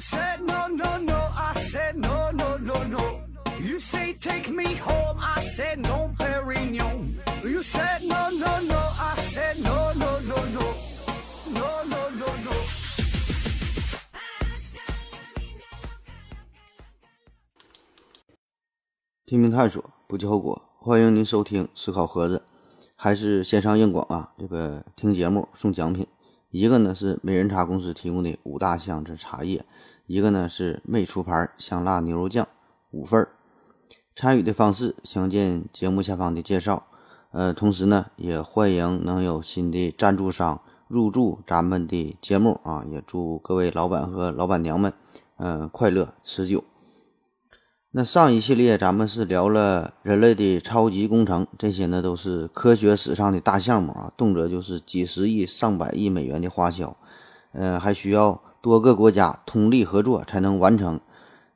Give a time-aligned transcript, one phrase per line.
[0.00, 3.20] said no no no, I said no no no no.
[3.60, 7.16] You say take me home, I said no, Perignon.
[7.44, 10.74] You said no no no, I said no no no no,
[11.52, 12.52] no no no no.
[19.26, 20.62] 拼命探索，不计后果。
[20.78, 22.42] 欢迎您收听思考盒子，
[22.96, 24.32] 还是线上硬广啊？
[24.38, 26.06] 这个听节目送奖品，
[26.48, 29.64] 一个呢是美人茶公司提供的五大香这茶叶，
[30.10, 32.48] 一个呢是魅厨牌香辣牛肉酱
[32.90, 33.28] 五份儿。
[34.16, 36.84] 参与的方式详见节目下方的介绍。
[37.30, 42.84] 呃，同时呢，也欢迎能有新的赞助商入驻咱们的节目啊！
[42.90, 44.92] 也祝各位老板和老板娘们，
[45.36, 46.64] 嗯、快乐持久。
[47.92, 56.96] 那上一系列咱们是聊了人类的超级工程，这些呢都是科学史上的大项目啊，动辄就是几十亿、上百亿美元的花销，
[57.52, 61.00] 呃，还需要多个国家通力合作才能完成。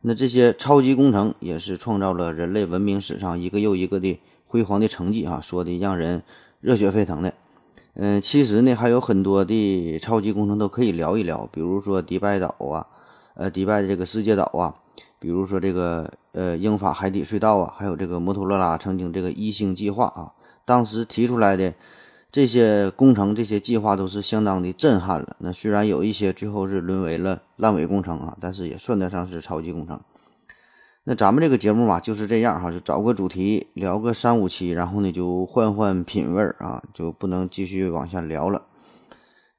[0.02, 6.22] 那这些超级工程也是创造了人类文明史上一个又一个的辉煌的成绩啊，说的让人
[6.60, 7.32] 热血沸腾的。
[7.94, 12.86] 嗯、其实呢还有很多的超级工程都可以聊一聊，比如说迪拜岛啊，
[13.34, 14.74] 呃，迪拜的这个世界岛啊，
[15.18, 20.32] 比如说这个呃英法海底隧道啊，还有这个摩托罗拉曾经这个一星计划啊，
[20.64, 21.72] 当时提出来的
[22.34, 25.36] 这些工程、这些计划都是相当的震撼了。
[25.38, 30.00] 那虽然有一些最后是沦为了烂尾工程啊，但是也算得上是超级工程。
[31.04, 38.62] 那咱们这个节目嘛就是这样哈，就找个主题聊个三五期，然后呢就换换品味儿啊，就不能继续往下聊了。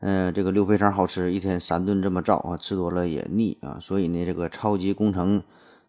[0.02, 5.42] 嗯、这个溜肥肠好吃，一天三顿这么造啊，吃多了也腻啊，所以呢，这个超级工程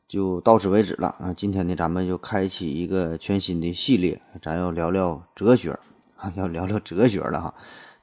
[0.07, 1.35] 就到此为止了啊。
[1.37, 5.77] 今天呢，咱们就开启一个全新的系列，咱要聊聊哲学
[6.17, 7.55] 啊，要聊聊哲学了哈。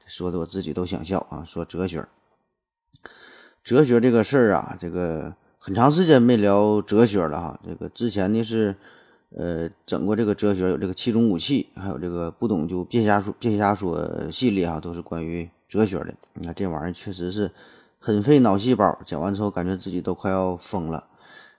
[0.05, 2.05] 说的我自己都想笑啊，说哲学。
[3.63, 7.59] 哲学这个事儿啊，这个很长时间没聊哲学了哈。
[7.65, 8.75] 这个之前呢是，
[9.29, 16.13] 呃，整过这个哲学，有这个七种武器，还有这个不懂就别瞎说，别瞎说系列啊，都是关于哲学的。
[16.33, 17.49] 你看这玩意儿确实是
[17.99, 21.07] 很费脑细胞，讲完之后感觉自己都快要疯了。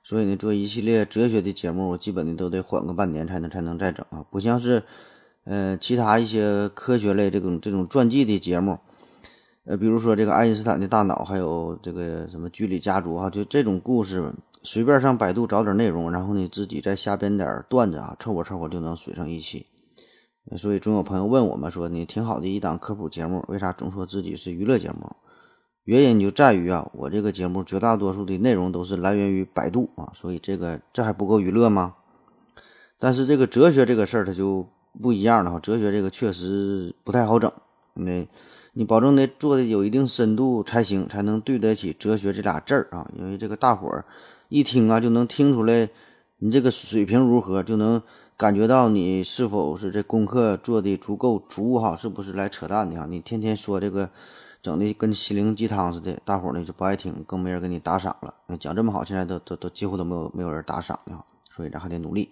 [0.02, 4.82] 所以呢，做一系列哲学的节目，我基本的都得缓个半年才能才能再整啊，不像是，
[5.44, 8.78] 呃，其他一些科学类这种这种传记的节目，
[9.66, 19.66] 呃，比如说这个爱因斯坦的大脑，还有这个什么居里家族哈，就这种故事，随便上百度找点内容，然后呢自己再瞎编点段子啊，凑合凑合就能水上一期。
[20.56, 25.14] 所以总有朋友问我们说，你挺好的一档科普节目，为啥总说自己是娱乐节目？
[25.84, 31.94] 原因就在于啊，我这个节目绝大多数的内容都是来源于百度啊，所以这个这还不够娱乐吗？
[32.98, 34.66] 但是这个哲学这个事儿它就
[35.00, 37.52] 不一样的哈，哲学这个确实不太好整，
[37.94, 38.26] 那
[38.72, 44.04] 你保证得做的有一定深度才行，才能对得起哲学这俩字儿啊，因为这个大伙儿
[44.48, 45.88] 一听啊就能听出来
[46.38, 48.02] 你这个水平如何，就能
[48.36, 53.06] 感觉到你是否是这功课做的足够足哈，是不是来扯淡的哈？
[53.06, 54.10] 你天天说这个。
[54.64, 58.32] 整的跟心灵鸡汤似的，大伙儿呢就不爱听，更没人给你打赏了。
[58.58, 61.22] 讲这么好，现在都都都几乎都没有没有人打赏了，
[61.54, 62.30] 所以咱还得努力。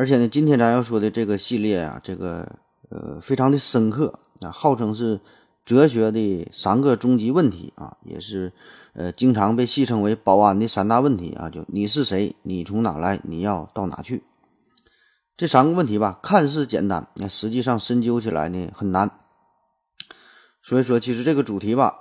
[0.00, 2.56] 而且呢，今天咱要说的这个系列啊，这个
[2.88, 5.20] 呃非常的深刻啊，号称是
[5.66, 8.50] 哲学的三个终极问题啊，也是
[8.94, 14.22] 呃经常被戏称为保安的三大问题啊，就你是谁，你从哪来，你要到哪去。
[15.36, 19.10] 这三个问题吧，看似简单，那实际上深究起来呢很难。
[20.62, 21.94] 所以说，其实这个主题吧，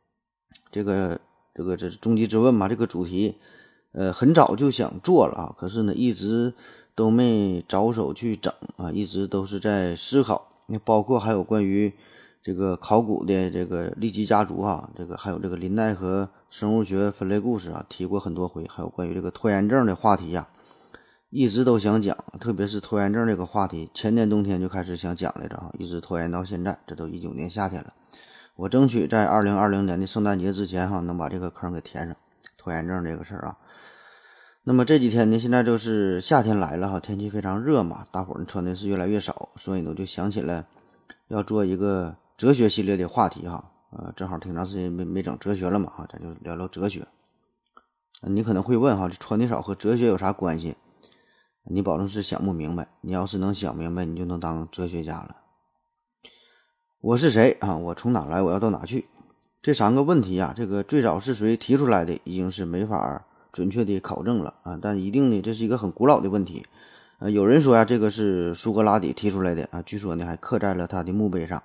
[0.72, 1.20] 这个
[1.54, 3.36] 这个这终极之问嘛，这个主题，
[3.92, 6.54] 呃，很早就想做了啊，可是呢，一直
[6.98, 10.48] 都没着手去整啊，一直都是在思考。
[10.66, 11.94] 那包括还有关于
[12.42, 20.48] 这个考古的这个利基家族哈，这个还有这个林奈和生物学分类故事啊，提过很多回，还有关于这个拖延症的话题呀、
[21.30, 27.92] 一直都想讲，特别是拖延症这个话题，前年冬天就开始想讲来着哈，一直拖延到现在，这都一九年夏天了。
[28.56, 32.16] 我争取在二零二零年的圣诞节之前哈，能把这个坑给填上。
[32.56, 33.56] 拖延症这个事儿啊，
[34.68, 40.66] 那么这几天呢，现在就是夏天来了哈，天气非常热嘛，大伙儿穿的是越来越少，所以呢，我就想起来
[41.28, 47.08] 要做一个哲学系列的话题哈，呃，正好挺长时间没没整哲学了嘛哈，咱就聊聊哲学。
[48.20, 50.76] 你可能会问哈，这穿的少和哲学有啥关系？
[51.62, 52.88] 你保证是想不明白。
[53.00, 55.36] 你要是能想明白，你就能当哲学家了。
[57.00, 57.74] 我是谁啊？
[57.74, 58.42] 我从哪来？
[58.42, 59.06] 我要到哪去？
[59.62, 63.24] 这三个问题啊，这个最早是谁提出来的，已经是没法
[63.58, 64.78] 准确的考证了啊。
[64.80, 66.64] 但一定呢，这是一个很古老的问题。
[67.18, 71.60] 呃，有人说呀，这个是苏格拉底提出来的啊，据说呢还刻在了他的墓碑上。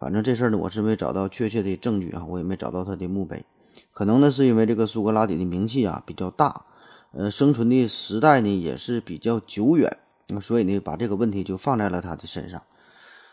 [0.00, 3.44] 反正这事儿呢，我是没找到确切的证据啊，我也没找到他的墓碑。
[3.92, 6.64] 可能呢是因为这个苏格拉底的名气啊比较大，
[7.12, 12.60] 呃，生存的时代呢也是比较久远，那所以呢把这个问题就放在了他的身上。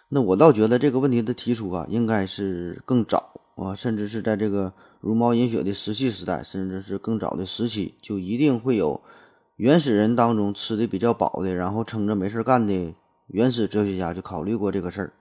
[0.09, 4.71] 那我倒觉得这个问题的提出啊，应该是更早啊，甚至是在这个
[5.01, 9.01] 茹毛饮血的石器时代，甚至是更早的时期，就一定会有
[9.57, 12.93] 原始人当中吃的比较饱的，然后撑着没事干的
[13.27, 15.13] 原始哲学家就考虑过这个事儿。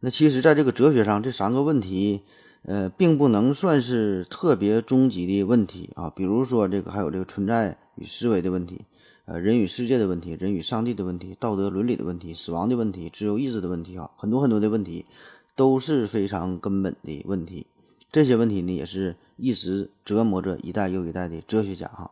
[0.00, 2.22] 那其实，在这个哲学上，这三个问题，
[2.64, 6.10] 呃，并不能算是特别终极的问题啊。
[6.10, 8.84] 比如说，这个还有这个存在与思维的问题。
[9.26, 15.06] 呃，人与世界的问题，人与上帝的问题，道德伦理的问题，死亡的问题，自由意志的问题啊，很多很多的问题
[15.56, 17.66] 都是非常根本的问题。
[18.10, 22.10] 这些问题呢，也是一直折磨着一代又一代的哲学家哈。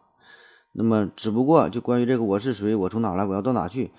[0.73, 3.91] 那么，只不过就关于这个我是谁，我从哪来，我要到哪去，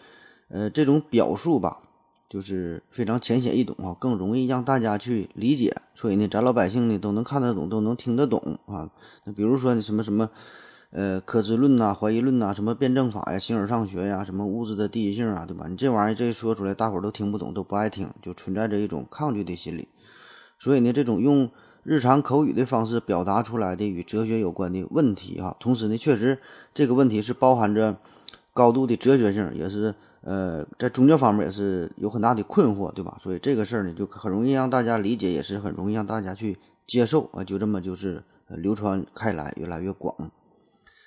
[0.49, 1.81] 呃，这种表述吧，
[2.27, 8.89] 就是非常浅显易懂啊，更容易让大家去理解，所以呢，咱老百姓呢都能看得懂，都能听得懂啊。
[9.23, 10.29] 那比如说什么什么。
[10.95, 15.65] 呃，可知论呐，怀疑论呐，什么辩证法呀，形而上学呀，什么物质的第一性啊，对吧？
[15.67, 19.87] 你这玩意儿这一说出来，大伙儿都听不懂，都不爱听，就存在着一种抗拒的心理。
[20.59, 21.49] 所以呢，这种用
[21.81, 26.37] 日常口语的方式表达出来的与哲学有关的问题啊，同时呢，确实
[26.75, 27.97] 这个问题是包含着
[28.53, 33.17] 高度的哲学性，也是呃，在宗教方面也是有很大的困惑，对吧？
[33.19, 40.15] 所以这个事儿呢，就很容易让大家理解，也是很容易让大家去接受啊，就这么就是流传开来，越来越广。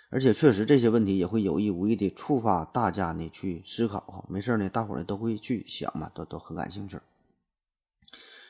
[0.08, 6.96] 而且确实这些问题也会有意无意的触发大家呢去思考哈，没事呢，大伙儿呢都会去想嘛，都都很感兴趣。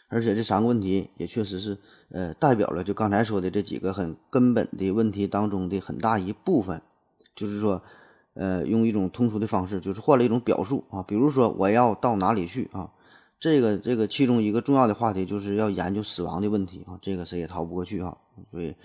[0.08, 1.78] 而且这三个问题也确实是
[2.10, 6.80] 呃代表了就刚才说的这几个很根本的问题当中的很大一部分，
[7.34, 7.82] 就是说
[8.34, 12.92] 呃用一种通俗的方式，就是换了一种表述啊，比如说我要到哪里去啊，
[13.40, 18.16] 这个这个其中一个重要的话题就是要研究死亡的问题啊，这个谁也逃不过去啊，
[18.50, 18.76] 所以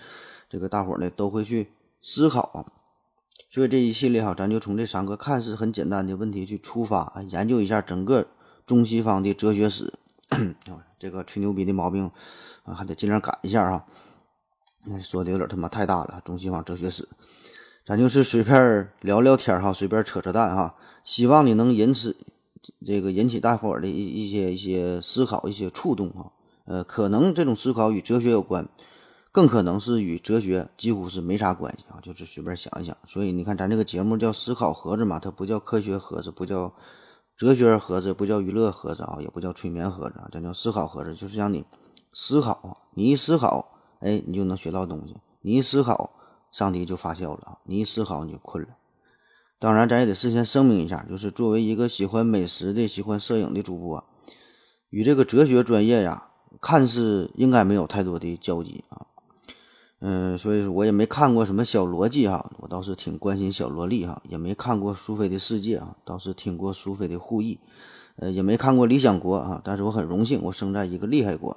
[0.48, 1.68] 这个大伙儿呢都会去。
[2.02, 2.66] 思考啊，
[3.48, 8.26] 所以这一系列哈，咱就从这三个看似很简单的问题去出发啊，研究一下整个
[8.66, 9.94] 中西方的哲学史。
[10.98, 12.10] 这个吹牛逼的毛病
[12.64, 13.84] 啊，还得尽量改一下哈。
[15.00, 17.08] 说的有点他妈太大了，中西方哲学史，
[17.86, 20.74] 咱就是随便聊聊天哈，随便扯扯淡哈。
[21.04, 22.16] 希望你能引起
[22.84, 26.32] 这个引起大伙儿的一一些一些思考，一些触动哈。
[26.64, 28.68] 呃，可能这种思考与哲学有关。
[29.32, 32.94] 更可能是与哲学几乎是没啥关系啊，就是随便想一想。
[33.06, 36.74] 所以你看，咱这个节目叫思考盒子嘛，它不叫科学盒子，不叫
[37.34, 41.64] 哲学盒子，不叫娱乐盒子啊，也不叫催眠盒子啊，咱叫思考盒子，就是让你
[42.12, 42.86] 思考。
[42.94, 46.12] 你一思考，哎，你就能学到东西；你一思考，
[46.52, 47.60] 上帝就发笑了！
[47.64, 48.68] 你一思考，你就困了。
[49.58, 54.04] 当然，咱也得事先声明一下，就是作为一个喜欢美食的、喜欢摄影的主播，
[54.90, 56.28] 与这个哲学专业呀，
[56.60, 59.06] 看似应该没有太多的交集啊。
[60.04, 67.60] 嗯，所以说我也没看过什么小逻辑哈，我倒是挺关心小萝莉哈，也没看过苏菲的世界啊，倒是听过苏菲的互译，
[68.16, 71.56] 呃，也没看过理想国啊，但是我很荣幸，我生在一个厉害国，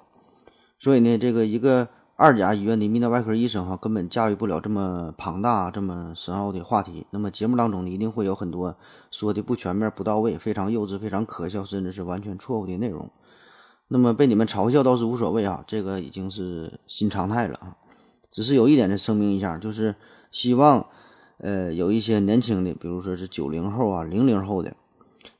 [0.78, 7.08] 所以呢，这个一个二甲医院的泌尿外科医生哈，根本驾驭不了这么庞大、这么深奥的话题。
[7.10, 8.76] 那么节目当中呢，一定会有很多
[9.10, 13.10] 说的不全面、不到位、非常幼稚、非常可笑，甚至是完全错误的内容。
[13.88, 17.76] 那么被你们嘲笑倒是无所谓啊，这个已经是新常态了啊。
[18.36, 19.96] 只是有一点的声明一下，就是
[20.30, 20.88] 希望，
[21.38, 24.76] 呃，有一些年轻的，比如说是九零后啊、零零后的，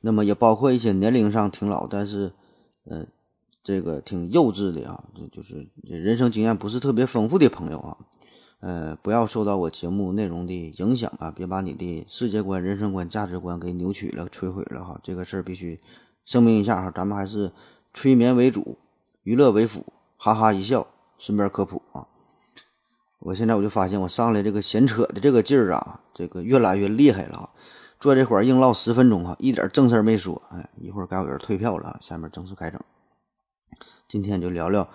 [0.00, 2.32] 那么也包括一些年龄上挺老，但是，
[2.86, 3.04] 呃，
[3.62, 7.98] 这个挺幼稚的啊，就是人生经验不是特别丰富的朋友啊，
[8.60, 14.98] 呃，不要受到我节目内容的影响啊，别把你的世界观、人生观、价值观给扭曲了、摧毁了哈。
[15.02, 15.78] 这个事儿必须
[16.24, 17.52] 声明一下哈，咱们还是
[17.92, 18.78] 催眠为主，
[19.22, 19.84] 娱乐为辅，
[20.16, 20.86] 哈哈一笑，
[21.18, 22.08] 顺便科普啊。
[23.26, 27.50] 我现在我就发现，我上来这个闲扯的这个劲儿啊，这个越来越厉害了啊。
[27.98, 30.40] 坐这会儿硬唠十分钟哈，一点正事儿没说。
[30.50, 32.80] 哎，一会儿该有人退票了，下面正式开整。
[34.06, 34.88] 今天就聊聊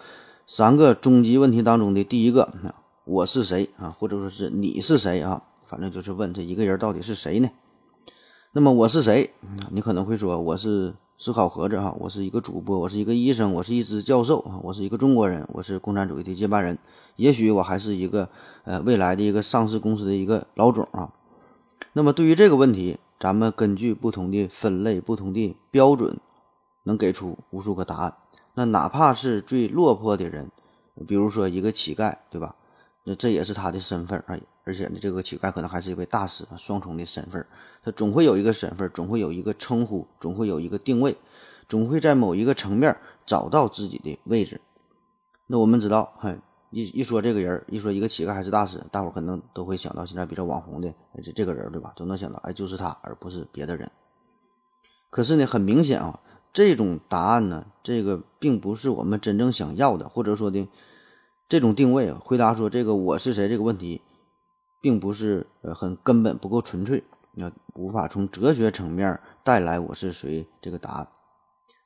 [0.48, 2.54] 三个终极问题当中的第一个：
[3.04, 3.90] 我是谁啊？
[4.00, 5.44] 或者说是你是谁啊？
[5.66, 7.50] 反正就是问这一个人到底是谁呢？
[8.54, 9.32] 那么我是谁？
[9.72, 16.78] 你可能会说我是思考盒子哈，我是一个主播，我是一个医生，我是一只教授啊，我是一个中国人，我是共产主义的接班人。
[17.22, 18.28] 也许我还是一个
[18.64, 21.14] 呃未来的一个上市公司的一个老总啊。
[21.94, 26.18] 那么对于这个问题，咱们根据不同的分类、不同的标准，
[26.84, 28.16] 能给出无数个答案。
[28.56, 30.50] 那哪怕是最落魄的人，
[31.08, 32.56] 比如说一个乞丐，对吧？
[33.04, 34.36] 那这也是他的身份啊。
[34.64, 37.46] 而且呢，这个乞丐可能还是一位大师啊，双重的身份。
[37.84, 41.16] 他总会有一个身份，总会有一个称呼，总会有一个定位，
[41.68, 42.98] 总会在某一个层面
[43.28, 44.60] 找到自己的位置。
[45.46, 46.40] 那我们知道，嗨。
[46.72, 51.94] 一一说这个人，一说一个乞丐还是大师，大伙儿可能都会想到现在比较网红的这这个人，对吧？
[51.96, 53.92] 都能想到，哎，就是他，而不是别的人。
[55.10, 56.22] 可是呢，很明显啊，
[56.54, 60.66] 这种答案呢，这个并不是我们真正想要的，或者说的
[61.50, 64.02] 这种定位，回答说这个我是谁这个问题，
[64.82, 71.08] 并不是呃很根本，不够纯粹，那无法从哲学层面带来我是谁这个答案。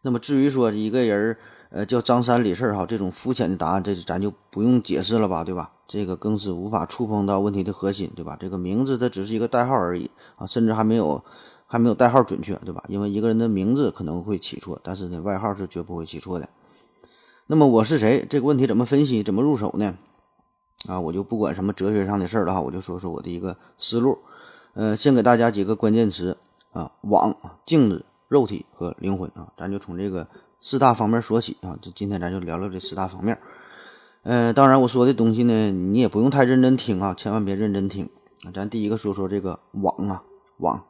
[0.04, 1.36] 那么至于说一个人
[1.76, 5.74] 呃叫张三李四哈这种肤浅的答案，这咱就不用解释了吧，对吧？
[5.86, 8.38] 这个更是无法触碰到问题的核心，对吧？
[8.40, 11.22] 这个名字它只是一个代号而已啊，甚至还没有。
[11.68, 12.84] 还没有代号准确，对吧？
[12.88, 16.48] 因为一个人的名字可能会起错，但是呢，外号是绝不会起错的。
[17.48, 19.98] 那么我是谁这个问题怎么分析、怎么入手呢？
[20.88, 24.20] 啊，我就不管什么哲学上的事儿了哈，我就说说我的一个思路。
[24.76, 26.38] 呃，先给大家几个关键词
[26.72, 29.52] 啊：网、镜子、肉体和灵魂啊。
[29.58, 30.28] 咱就从这个
[30.68, 31.78] 四大方面说起啊。
[31.80, 33.40] 这今天咱就聊聊这四大方面。
[34.24, 38.10] 呃，当然我说的东西呢，你也不用太认真听啊，千万别认真听。
[38.52, 40.24] 咱第一个说说这个网啊，
[40.58, 40.84] 网。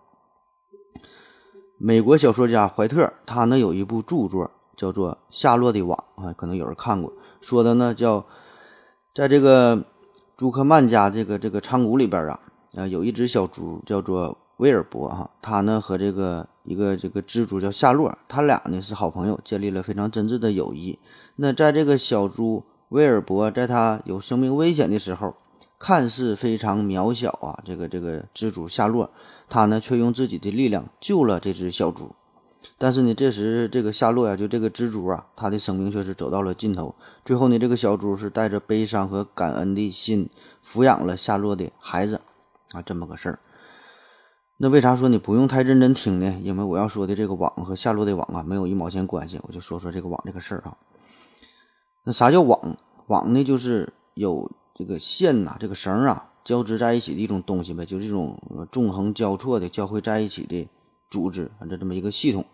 [1.78, 7.12] 美国小说家怀特，他呢有一部著作叫做《夏洛的网》啊，可能有人看过。
[7.42, 8.26] 说的呢叫，
[9.14, 9.84] 在这个
[10.38, 12.40] 朱克曼家这个这个仓谷里边啊，
[12.78, 21.00] 啊有一只小猪叫做威尔伯哈，他呢和这个一个这个蜘蛛叫夏洛，他俩呢是好朋友，建立了非常真挚的友谊。
[21.38, 25.36] 那在这个小猪威尔伯在他有生命危险的时候，
[25.78, 29.10] 看似非常渺小啊，这个这个蜘蛛夏洛。
[29.48, 32.16] 他呢，却用自己的力量救了这只小猪，
[32.80, 36.96] 但是呢，这时这个夏洛呀，就这个蜘蛛啊，他的生命却是走到了尽头。
[37.24, 40.28] 最后呢，这个小猪是带着悲伤和感恩的心，
[40.66, 42.22] 抚养了夏洛的孩子，
[42.72, 43.40] 啊，这么个事儿。
[44.58, 46.40] 那为啥说你不用太认真听呢？
[46.44, 49.40] 因为我要说的这个网和夏洛的网啊，没有一毛钱关系。
[49.44, 50.78] 我就说说这个网这个事儿啊。
[52.04, 52.78] 那啥叫网？
[53.08, 56.30] 网呢，就是有这个线呐，这个绳啊。
[56.46, 58.40] 交织在一起的一种东西呗，就这种
[58.72, 60.70] 纵横交错的交汇在一起的
[61.10, 62.46] 组织，这这么一个系统。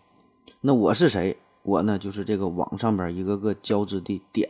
[0.62, 1.38] 那我是谁？
[1.64, 4.50] 我呢，就是这个网上边一个个交织的点。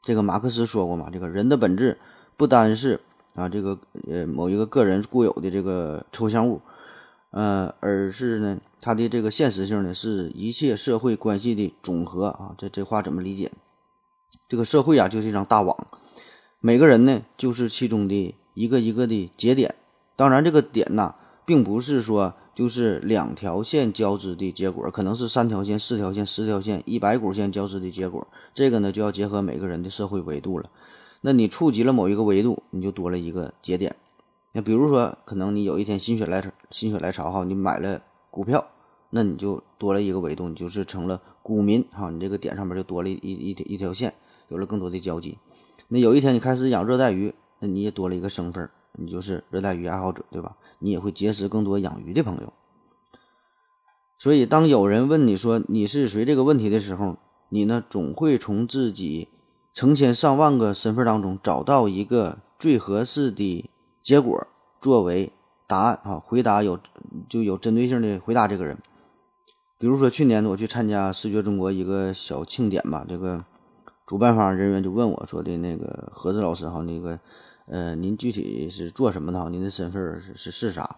[0.00, 1.98] 这个马克思说过嘛，这个人的本质
[2.38, 2.98] 不单是
[3.34, 3.78] 啊这个
[4.08, 6.62] 呃某一个个人固有的这个抽象物，
[7.30, 12.54] 呃，而是呢它的这个现实性呢是一切社会关系的总和啊。
[12.58, 13.50] 这这话怎么理解？
[14.48, 15.86] 这个社会啊就是一张大网，
[16.60, 18.34] 每个人呢就是其中的。
[18.52, 19.76] 一个一个的节点，
[20.16, 21.14] 当然这个点呐，
[21.46, 28.26] 并不是说就是两条线交织的结果，可能是三条线、四条线、十条线、一百股线交织的结果。
[28.52, 30.68] 这个呢，就要结合每个人的社会维度了。
[31.20, 33.94] 那你触及了某一个维度，你就多了一个节点。
[34.52, 38.66] 那比如说，可能你有一天心血来潮，心血来潮哈，你买了股票，
[39.10, 44.14] 那你就多了一个维度，你就是成了股民哈，你这个点上面就多了一一一条线，
[44.48, 45.38] 有了更多的交集。
[45.88, 47.34] 那有一天你开始养热带鱼。
[47.62, 50.56] 那你也多了一个身份，你就是热带鱼爱好者，对吧？
[50.78, 52.54] 你也会结识更多养鱼的朋友。
[54.18, 57.18] 所以，当有人问你说你是谁这个问题的时候，
[57.50, 59.28] 你呢总会从自己
[59.74, 63.68] 成千上万个身份当中找到一个最合适的
[64.02, 64.46] 结果
[64.80, 65.32] 作为
[65.66, 66.78] 答案啊，回答有
[67.28, 68.78] 就有针对性的回答这个人。
[69.78, 73.44] 比如说去年我去参加视觉中国一个小庆典吧，这个
[74.06, 77.18] 主办方人员就问我说的那个何子老师哈，那个。
[77.72, 79.48] 呃，您具体是做什么的哈？
[79.48, 80.96] 您的身份是是是啥？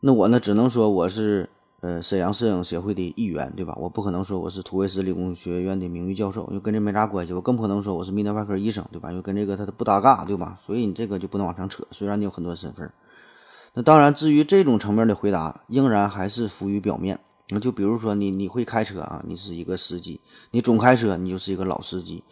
[0.00, 1.48] 那我呢，只能说我是
[1.80, 3.74] 呃沈阳摄影协会的一员，对吧？
[3.78, 7.32] 我不可能说我是土卫斯理工学院的名誉教授，因为跟这没啥关系。
[7.32, 9.10] 我更不可能说我是泌尿外科医生，对吧？
[9.10, 10.58] 因为跟这个他都不搭嘎，对吧？
[10.64, 11.86] 所以你这个就不能往上扯。
[11.90, 12.92] 虽然你有很多身份，
[13.74, 17.18] 那当然，至于这种层面的回答，仍然还是浮于表面。
[17.48, 20.20] 那就比如说你你会开车啊，你是一个司机；
[20.50, 22.22] 你总开车，你就是一个老司机。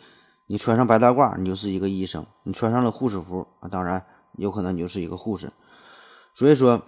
[0.46, 4.04] 你穿上白大褂，你就是一个医生；你穿上了护士服啊，当然
[4.36, 5.52] 有可能你就是一个护士。
[6.34, 6.82] 所以说，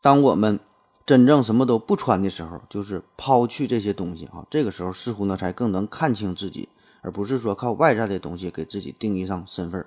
[0.00, 0.58] 当我们
[1.06, 6.68] 真正什么都不穿的时候，就是抛去这些东西啊，这个时候似乎呢才更能看清自己，
[7.02, 9.84] 而不是说靠外在的东西给自己定义上身份。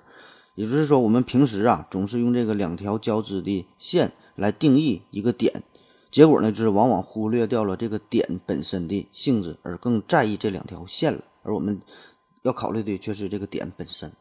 [0.54, 5.62] 也就是说，我们平时啊总是用这个两条交织的线来定义一个点，
[6.10, 11.24] 结果呢就是往往忽略掉了这个点本身的性质，而更在意这两条线了。
[11.42, 11.80] 而我们。
[12.42, 14.12] 要考虑的却是这个点本身。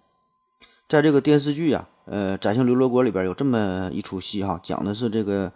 [0.89, 5.53] 在这个电视剧啊，呃，《宰相刘罗锅》里边有这么一出戏哈，讲的是这个，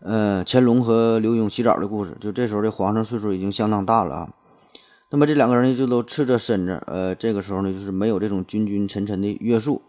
[0.00, 2.16] 呃，乾隆和刘墉洗澡的故事。
[2.20, 4.34] 就这时候这皇上岁数已经相当大了啊，
[5.10, 9.82] 那么这两个人呢就都赤着身子，呃，这个时候呢就是没有这种君君臣臣的约束，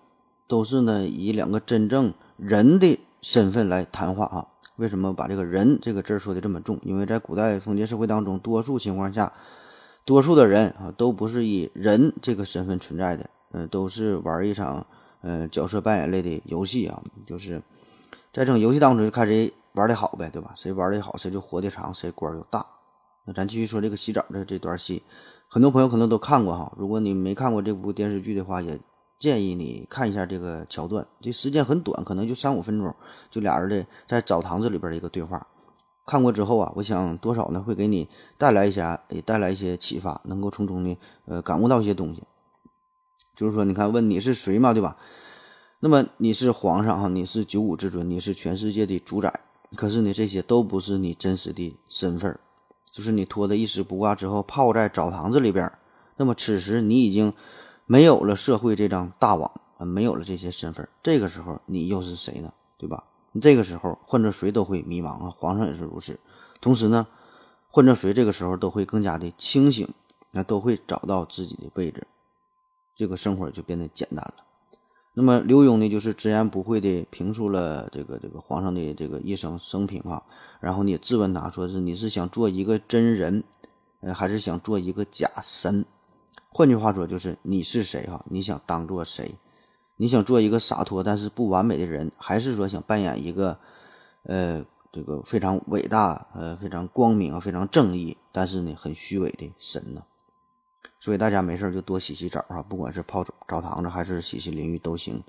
[0.47, 4.47] 都是呢以两个真正人的身份来谈话哈。
[4.77, 6.79] 为什么把这个人这个字说的这么重？
[6.83, 9.31] 因为在古代封建社会当中，多数情况下。
[10.05, 14.87] 多数的人啊，都不是以人这个身份存在的，嗯，都是玩一场
[15.19, 17.61] 呃角色扮演类的游戏啊，就是
[18.31, 20.53] 在这种游戏当中就开始玩的好呗，对吧？
[20.55, 22.65] 谁玩的好，谁就活得长，谁官就大。
[23.25, 25.03] 那咱继续说这个洗澡的这段戏，
[25.47, 26.71] 很多朋友可能都看过哈。
[26.77, 28.79] 如果你没看过这部电视剧的话，也
[29.19, 31.05] 建议你看一下这个桥段。
[31.19, 32.95] 这时间很短，可能就三五分钟，
[33.29, 35.45] 就俩人的在澡堂子里边的一个对话。
[36.05, 38.07] 看过之后啊，我想多少呢会给你
[38.37, 42.23] 带来一下，也带来一些启发，能够从中呢呃感悟到一些东西。
[43.35, 44.95] 就是说，你看问你是谁嘛，对吧？
[45.81, 49.41] 那么你是皇上哈，你是九五之尊，你是全世界的主宰。
[49.75, 52.39] 可是呢，这些都不是你真实的身份
[52.91, 55.71] 就是你脱得一丝不挂之后泡在澡堂子里边。
[56.15, 57.33] 那么此时你已经
[57.85, 60.87] 没有了社会这张大网啊，没有了这些身份。
[61.03, 62.51] 这个时候你又是谁呢？
[62.77, 63.03] 对吧？
[63.41, 66.19] 这个时候，换着谁都会迷茫啊，皇上也是如此。
[66.59, 67.05] 同时呢，
[67.67, 69.87] 换着谁这个时候都会更加的清醒，
[70.31, 72.07] 那都会找到自己的位置，
[72.95, 74.33] 这个生活就变得简单了。
[75.19, 80.21] 那么刘墉呢，就是直言不讳的评述了这个这个皇上的这个一生生平啊。
[80.59, 83.43] 然后你质问他说是你是想做一个真人，
[84.01, 85.83] 呃，还是想做一个假神？
[86.49, 88.23] 换句话说，就是你是谁哈？
[88.29, 89.33] 你想当做谁？
[89.95, 93.57] 你想做一个洒脱但是不完美的人，还是说想扮演一个，
[94.21, 100.03] 呃，这个非常伟大、呃，非常光明啊、非常正义，但是呢很虚伪的神呢？
[100.99, 105.23] 所以大家没事就多洗洗澡啊，不管是泡澡澡堂子还是洗洗淋浴都行。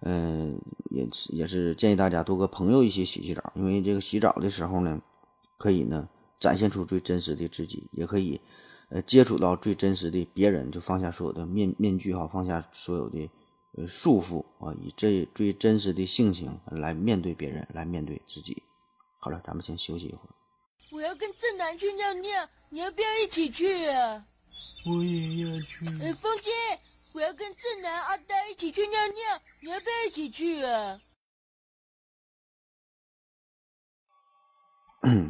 [0.00, 5.00] 嗯，也是也是建议大家多跟朋友一起洗洗澡，因为这个洗澡的时候呢，
[5.58, 8.40] 可以呢展现出最真实的自己，也可以
[8.90, 13.30] 呃接触到最真实的别人，就放下所有的面面具哈，放下所有的
[13.78, 13.86] 呃。
[13.86, 18.62] 束缚啊，以这最真实的性情来面对别人，来面对自己。
[19.18, 20.34] 好了，咱们先休息一会儿。
[20.92, 24.24] 我要跟正南去尿尿，你要不要一起去啊？
[24.84, 25.86] 我也要去。
[26.02, 26.50] 哎，风姐，
[27.12, 31.00] 我要跟正南、阿呆一起去尿尿，你要不要一起去啊？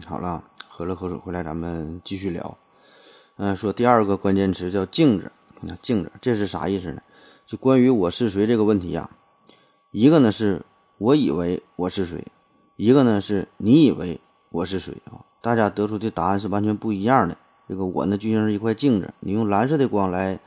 [0.06, 2.58] 好了，喝了口水回来，咱们继续聊。
[3.36, 5.32] 嗯，说第二个关键词叫镜子。
[5.62, 7.02] 那镜子，这是啥意思呢？
[7.46, 9.10] 就关于我是谁这个问题呀，
[9.90, 10.64] 一个呢是
[10.98, 12.26] 我以为我是谁，
[12.76, 14.20] 一个呢是你以为
[14.50, 15.24] 我是谁啊？
[15.40, 17.38] 大家得出的答案是完全不一样的。
[17.68, 20.38] 这个我呢就像是一块镜子，你用蓝色的光来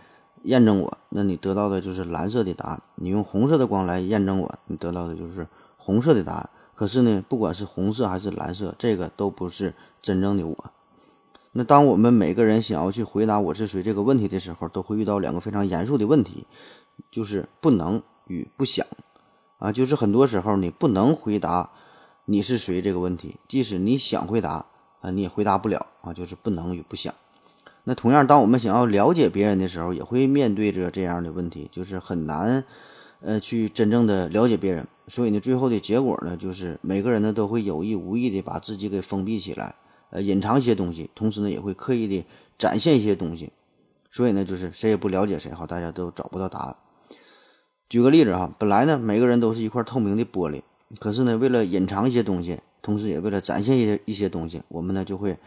[0.43, 6.49] 验证我，那你得到的就是蓝色的答案；你用红色的光来验证我，你得到的就是红色的答案。
[6.75, 10.71] 可是呢，不管是红色还是蓝色，这个都不是真正的我。
[11.51, 16.45] 那当我们每个人想要去回答我是谁这个问题的时候，都会遇到两个非常严肃的问题。
[17.09, 18.85] 就是不能与不想，
[19.57, 21.69] 啊，就是很多时候你不能回答
[22.25, 24.65] 你是谁这个问题，即使你想回答
[25.01, 27.13] 啊，你也回答不了啊，就是不能与不想。
[27.85, 32.63] 那同样，当我们想要了解别人的时候，也会面对着这样的问题，就是很难，
[33.21, 34.85] 呃，去真正的了解别人。
[35.07, 39.73] 所以呢，最后的结果呢，就是每个人呢都会有意无意的把自己给封闭起来，
[40.11, 42.25] 呃，隐藏一些东西，同时呢也会刻意的
[42.57, 43.51] 展现一些东西。
[44.11, 46.75] 所以呢，就是谁也不了解谁，哈，大家都找不到答案。
[47.87, 50.61] 举个例子哈，本来呢，每个人都是一块透明的玻璃，
[50.99, 55.37] 可是呢，为了隐藏一些东西，同时也为了展现一些一些东西，我们呢就会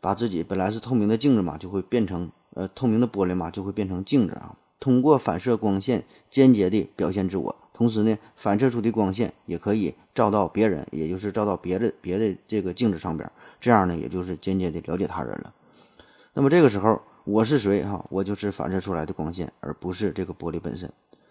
[0.00, 4.56] 把自己本来是透明的镜子嘛，就会变成呃透明的玻璃嘛，就会变成镜子啊。
[4.78, 15.52] 通过反射光线，间接的表现自我，同时呢，反射出的光线也可以照到别人，也就是照到别的别的这个镜子上边，这样呢，也就是间接的了解他人了。
[16.32, 18.02] 那么这个时候，我是谁哈？
[18.08, 20.90] 我就是反射出来的光线，而不是这个玻璃本身。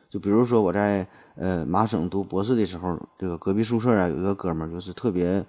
[0.10, 5.46] 就比如说我在呃麻省读博士的时候，这个隔壁宿舍啊有一个哥们儿，就是特别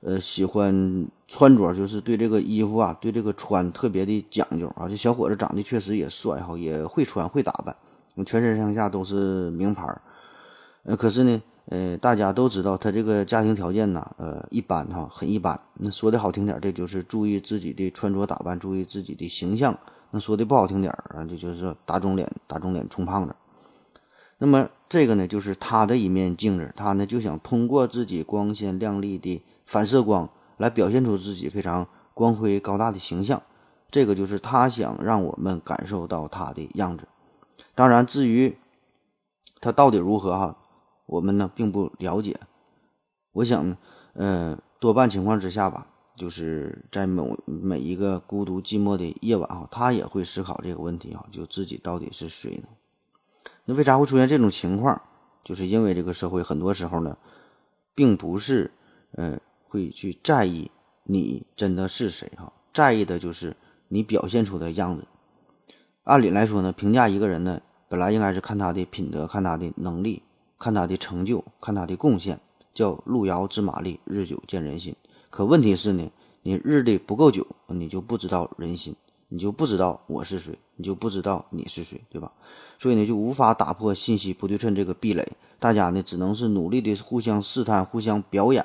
[0.00, 4.86] 呃喜欢穿着，就是对这个衣服啊，对这个穿特别的讲究啊。
[4.86, 7.74] 这小伙子长得确实也帅哈，也会穿会打扮，
[8.26, 10.02] 全身上下都是名牌儿。
[10.82, 15.58] 呃，可是呢，呃，大家都知道他这个家庭条件呢，呃，一般哈，很一般。
[15.78, 19.72] 那说的好听点儿，这就是注意自己的穿着打扮，注意自己的形象；
[20.10, 23.34] 那说的不好听点儿啊，这就是打肿脸，打肿脸充胖子。
[24.38, 33.42] 那么这个呢，就是他的一面镜子，他呢就想通过自己光鲜亮丽的反射光来表现出自己非常光辉高大的形象，
[33.90, 37.08] 这个就是他想让我们感受到他的样子。
[37.74, 38.56] 当然，至于
[39.60, 40.58] 他到底如何哈，
[41.06, 42.38] 我们呢并不了解。
[43.32, 43.78] 我想呢，
[44.14, 52.68] 呃，多半情况之下吧，就是在某每一个孤独寂寞的夜晚哈，他也会思考这个问题哈，就自己到底是谁呢？
[53.66, 55.02] 那为啥会出现这种情况？
[55.44, 57.18] 就是因为这个社会很多时候呢，
[57.94, 58.72] 并不是，
[59.12, 60.70] 呃，会去在意
[61.04, 63.56] 你真的是谁哈，在意的就是
[63.88, 65.06] 你表现出的样子。
[66.04, 70.22] 按理来说呢，评价一个人呢，本来应该是看他的品德，看他的能力，
[70.58, 72.40] 看他的成就，看他的贡献，
[72.74, 74.94] 叫路遥知马力，日久见人心。
[75.30, 76.10] 可问题是呢，
[76.42, 78.96] 你日的不够久，你就不知道人心，
[79.28, 82.32] 你就不知道我是谁，你就不知道你是谁，对吧？
[82.78, 85.26] 所以呢，就无法打破信息不对称这个壁垒。
[85.58, 88.62] 大家呢，只能是努力的互相试探，互相表演，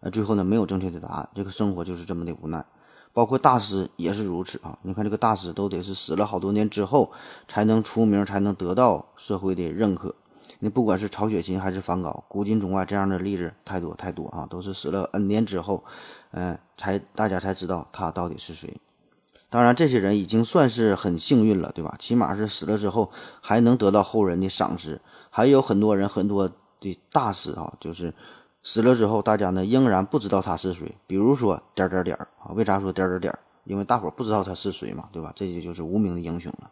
[0.00, 1.28] 呃，最后呢，没有正确的答案。
[1.34, 2.64] 这个生活就是这么的无奈。
[3.14, 4.78] 包括大师也是如此啊！
[4.80, 7.12] 你看这个大师都得是死了好多年之后
[7.46, 10.14] 才能出名，才能得到社会的认可。
[10.60, 14.46] 你不管是曹雪芹还是梵高，古今中外这样的例子太多太多啊！
[14.48, 15.84] 都是死了 N 年之后，
[16.30, 18.74] 嗯，才大家才知道他到底是谁。
[19.52, 21.94] 当然，这些人已经算是很幸运了，对吧？
[21.98, 23.12] 起码是死了之后
[23.42, 24.98] 还能得到后人的赏识。
[25.28, 28.14] 还有很多人，很多的大师啊，就是。
[28.64, 30.94] 死了之后，大家呢仍然不知道他是谁。
[31.08, 33.38] 比如说点点点啊，为啥说点点点？
[33.64, 35.32] 因为大伙不知道他是谁嘛，对吧？
[35.34, 36.70] 这些就是无名的英雄了。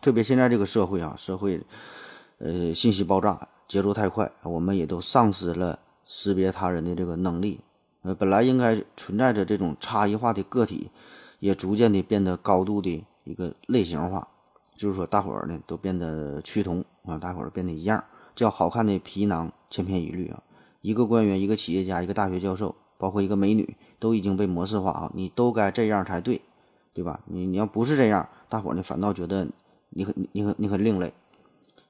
[0.00, 1.64] 特别现在这个社会啊，社会
[2.38, 7.60] 呃信息爆炸，节奏太快，我们也都丧失了识别他人的这个能力。
[8.02, 10.90] 呃，本来应该存在着这种差异化的个体，
[11.42, 14.28] 也逐渐的变得高度的一个类型化，
[14.76, 18.04] 就是说大伙儿呢都变得趋同啊，大伙儿变得一样，
[18.36, 20.40] 叫好看的皮囊千篇一律啊。
[20.82, 25.10] 一个官员，一个企业家，一个大学教授，包括一个美女，都已经被模式化啊！
[25.16, 26.42] 你都该这样才对，
[26.94, 27.22] 对吧？
[27.26, 29.48] 你你要不是这样，大伙儿呢反倒觉得
[29.88, 31.12] 你很你很你很另类，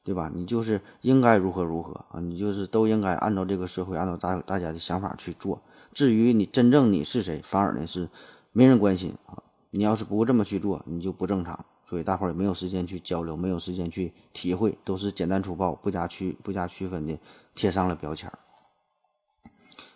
[0.02, 0.32] 对吧？
[0.34, 2.20] 你就是应该如何如何啊！
[2.20, 5.60] 你就是都应该按照这个社会，按照大大家的想法去做。
[5.92, 8.08] 至于你真正你是谁，反而呢是
[8.52, 9.42] 没人关心啊！
[9.70, 11.64] 你要是不这么去做，你就不正常。
[11.88, 17.18] 所以大伙儿也没有时间去交流，没有时间去体会，都是简单粗暴、不加区不加区分的
[17.54, 18.38] 贴上了标签儿。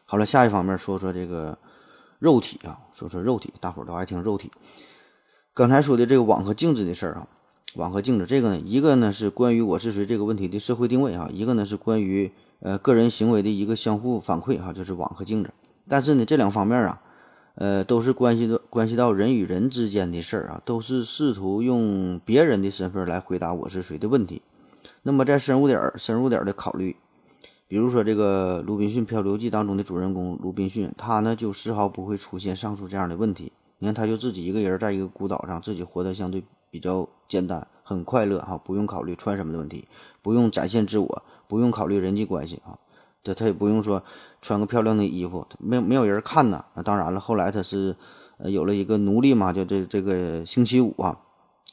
[0.04, 1.58] 好了，下一方面说说这个
[2.18, 4.52] 肉体啊，说说肉体，大伙儿都爱听肉体。
[5.54, 7.28] 刚才说的这个网和镜子的事儿啊，
[7.76, 15.50] 网和镜子这个呢，一个呢是关于我是谁这个问题的社会定位啊，一个呢是关于呃个人行为的一个相互反馈哈，就是网和镜子。
[15.88, 17.00] 但是呢，这两方面啊，
[17.56, 24.40] 呃，都是关系到关系到人与人之间的事儿啊，都是试图用别人的身份来回答我是谁的问题。
[25.02, 26.96] 那么再深入点儿、深入点儿的考虑。
[27.68, 33.52] 比如说，这个《鲁滨逊漂流记》当中的主人公鲁滨逊，他呢就丝毫不会出现上述这样的问题。
[33.78, 39.88] 你看，他就自己一个人在一个孤岛上，自己活得相对比较简单，很快乐哈，不用考虑穿什么的问题，
[40.22, 42.78] 不用展现自我，不用考虑人际关系啊。
[43.24, 44.04] 他他也不用说
[44.46, 46.64] 穿个漂亮的衣服，没没有人看呐。
[46.85, 47.96] 当然了，后来他是
[48.38, 51.18] 呃有了一个奴隶嘛，就这这个星期五啊。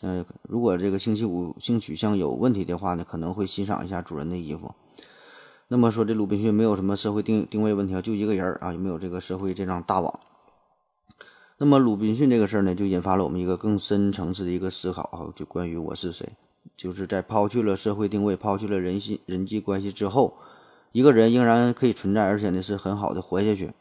[0.02, 4.74] 呃，如果这个星期五性取向有问题的话呢，可能会欣赏一下主人的衣服。
[5.68, 10.20] 那么说，这鲁滨逊没有什么社会定定位问题啊，就一个人啊，也没有这个社会这张大网？
[11.60, 16.28] 那么鲁滨逊这个事儿呢，就引发了我们一个更深层次的一个思考啊，就关于我是谁，
[16.76, 20.36] 就是在抛去了社会定位、抛去了人性人际关系之后，
[20.94, 23.74] 一个人仍然可以存在，而且呢是很好的活下去，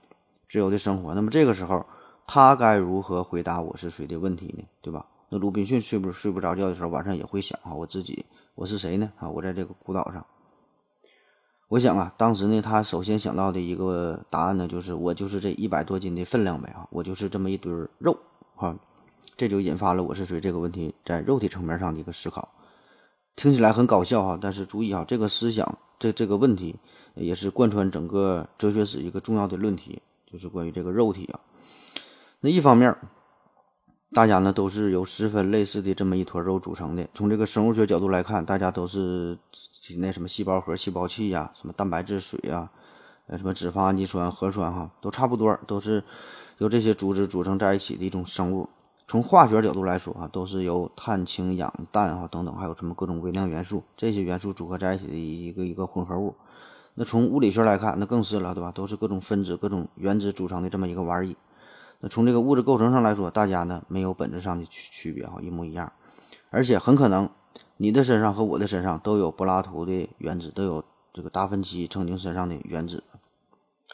[0.48, 1.14] 自由的生活。
[1.14, 1.84] 那么这个时候，
[2.26, 4.64] 他该如何回答我是谁的问题呢？
[4.80, 5.06] 对吧？
[5.28, 9.12] 那鲁滨逊睡不睡不着觉的时候，晚上也会想啊，我自己我是谁呢？
[9.18, 10.24] 啊，我在这个孤岛上。
[11.68, 18.18] 我想啊，当时呢，他首先想到的一个答案呢，就是我就是这一百多斤的分量呗啊，我就是这么一堆肉
[18.56, 18.74] 啊，
[19.36, 22.48] 这就引发了我是谁这个问题在肉体层面上的一个思考，
[23.36, 26.74] 听起来很搞笑哈，但是注意啊，这个思想这这个问题
[27.14, 31.38] 也是贯穿整个哲学史一个重要的论题，就是关于这个肉体啊。
[32.40, 32.96] 那一方面，
[34.10, 39.38] 大家呢都是由十分类似的这么一坨肉组成的，从这个生物学角度来看，大家都是。
[39.84, 42.70] 体内什么细胞核、细胞器呀，什么蛋白质、水呀，
[43.26, 46.04] 呃，什么脂肪、氨基酸、核酸哈，都差不多，都是
[46.58, 48.68] 由这些组织组成在一起的一种生物。
[49.12, 56.34] 从化学角度来说啊，都是由碳、氢、氧、氮哈等等，还有什么各种微量元素这些元素组合在一起的一个一个混合物。
[56.94, 58.72] 那从物理学来看，那更是了，对吧？
[58.72, 61.36] 都是各种分子、各种原子组成的这么一个玩意。
[62.00, 65.92] 那从这个物质构成上来说，大家呢没有本质上的区区别哈，一模一样，
[66.48, 67.28] 而且很可能。
[67.76, 73.04] 你的身上和我的身上都有柏拉图的原子，都有这个达芬奇曾经身上的原子。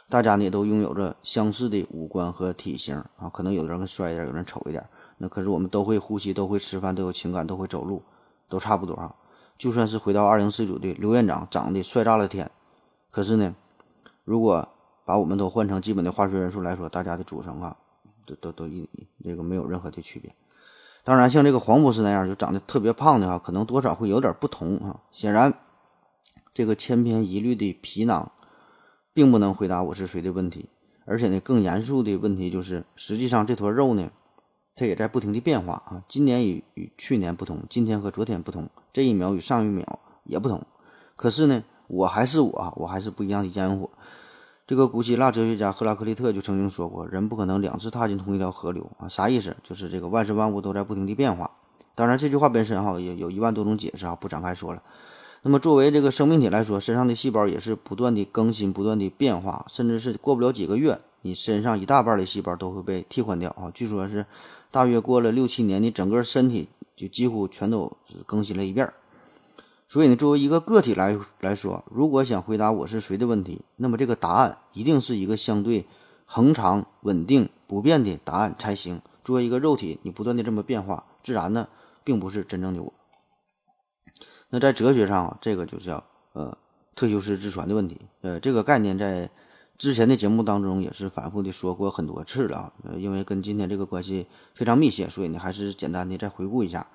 [0.08, 4.86] 大家呢都拥有着相似的五官和体型啊，可能有的人更帅一点，有人丑一点。
[5.18, 8.02] 那可是我们都会呼吸，都会吃饭，都有情感，都会走路，
[8.48, 9.14] 都差不多啊。
[9.56, 12.50] 就算是回到二零四九的刘院长，长得帅炸了天，
[13.10, 13.54] 可是呢，
[14.24, 14.68] 如果
[15.04, 17.76] 把我们都换成基本的化学元素来说，大家的组成啊，
[18.24, 18.88] 都都都一
[19.24, 20.32] 这个没有任何的区别。
[21.02, 25.00] 当然，像这个黄博士那样就长得特别胖的哈，可能多少会有点不同啊。
[25.10, 25.54] 显然，
[26.52, 28.30] 这个千篇一律的皮囊，
[29.14, 30.68] 并不能回答我是谁的问题。
[31.06, 34.10] 而且呢，更严肃的问题就是，实际上这坨肉呢，
[34.78, 36.04] 它也在不停的变化啊。
[36.06, 40.62] 今年与与去年不同，今天和昨天不同，这一秒与上一秒也不同。
[41.16, 43.90] 可是呢，我还是我，我还是不一样的烟火。
[44.68, 49.56] 这个古希腊哲学家赫拉克利特就曾经说过：“人不可能两次踏进同一条河流啊。”啥意思？
[49.64, 51.50] 就是这个万事万物都在不停的变化。
[51.94, 54.82] 当然，这句话本身哈也有一万多种解释啊，不展开说了。
[55.42, 63.70] 那么，作为这个生命体来说，身上的细胞也是不断的更新、不断的变化，甚至是过不了几个月，你身上一大半的细胞都会被替换掉啊。
[63.72, 64.26] 据说是
[64.70, 68.92] 大约过了六七年，你整个身体就几乎全都更新了一遍。
[69.88, 75.86] 所以呢，作为一个个体来来说，如果想回答我是谁的问题，那么这个答案一定是一个相对
[76.24, 79.00] 恒常、稳定、不变的答案才行。
[79.24, 81.68] 作为一个肉体，你不断的这么变化，自然呢。
[82.04, 82.90] 并不是真正的我。
[84.48, 86.02] 那在哲学上啊，这个就叫
[86.32, 86.56] 呃
[86.94, 88.00] 特修斯之船的问题。
[88.22, 89.28] 呃，这个概念在
[89.78, 92.72] 之前的节目当中也是反复的说过很多次了啊。
[92.96, 96.86] 因为跟今天这个关系非常密切，所以呢还是简单的再回顾一下。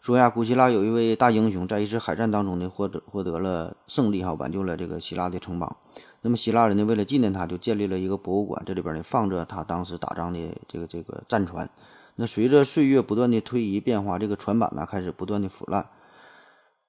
[0.00, 5.76] 说呀，古希腊有一位大英雄，在一次海战当中呢获得获得了胜利哈，挽救了这个希腊的城邦。
[6.22, 11.68] 那么希腊人呢为了纪念他，就建立了一个博物馆，这里边呢放着他当时打仗的这个这个战船。
[12.14, 15.88] 那随着岁月不断的推移变化，这个船板呢开始不断的腐烂，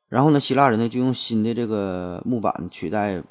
[0.07, 3.23] 然后呢，希腊人呢就用新的这个木板取代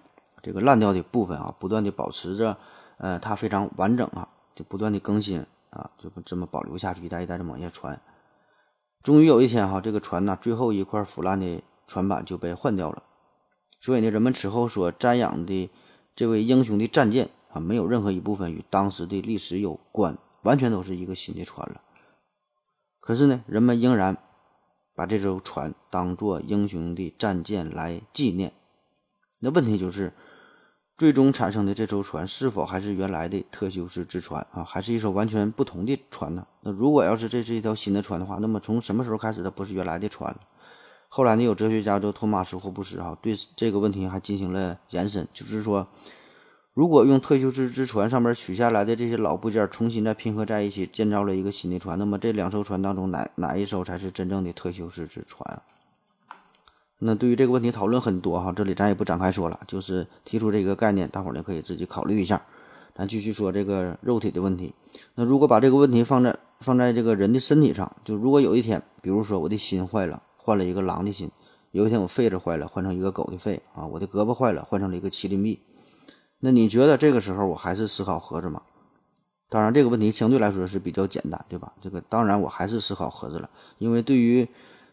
[0.42, 2.57] 这个烂掉的部分啊，不断的保持着，
[2.98, 8.01] 呃，它非常完整啊，就不断的更新啊，就这么保留下去，一代一代的往下传。
[9.03, 13.03] 终于有一天哈，这个船呢最后一块腐烂的船板就被换掉了，
[13.81, 15.70] 所以呢，人们此后所瞻仰的
[16.14, 21.81] 这位英雄的战舰啊，没有任何一部分与当时的历史有关，完全都是一个新的船了。
[23.01, 24.18] 可是呢，人们仍然
[24.94, 28.53] 把这艘船当做英雄的战舰来纪念。
[29.40, 30.12] 那问题就是，
[30.98, 34.64] 最终产生的这艘船是否还是原来的特修斯之船啊？
[34.64, 36.44] 还是一艘完全不同的船呢？
[36.62, 40.37] 那如果要是这是一条新的船的话，那么从什么时候开始它不是原来的船？
[41.08, 45.87] 后来呢，有哲学家叫托马斯·霍布斯哈对这个问题还进行了延伸，就是说。
[46.74, 55.61] 如果用特修斯之船上面取下来的这些老部件重新再拼合在一起，建造了一个新的船，那么这两艘船当中哪哪一艘才是真正的特修斯之船？
[56.98, 62.42] 那对于这个问题讨论很多哈，这里咱也不展开说了，就是提出这个概念，大伙儿呢可以自己考虑一下。
[62.94, 64.74] 咱继续说这个肉体的问题。
[65.14, 71.28] 那如果把这个问题放在放在这个人的身体上，就如果有一天，比如说我的心坏了，换了一个狼的心；
[71.70, 75.61] 有一天我肺子坏了，换成一个狗的肺啊；我的胳膊坏了，换成了一个麒麟臂。
[76.40, 78.62] 那你觉得这个时候我还是思考盒子吗？
[79.48, 81.72] 当然，这个问题相对来说是比较简单，对吧？
[81.80, 84.48] 这个当然我还是思考盒子了，因为对于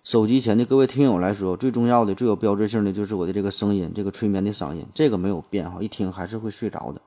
[0.06, 7.02] 手机前的各位听友来说，最重要的、最有标志性的就是我的这个声音，这个催眠的嗓音，这个没有变哈，一听还是会睡着的。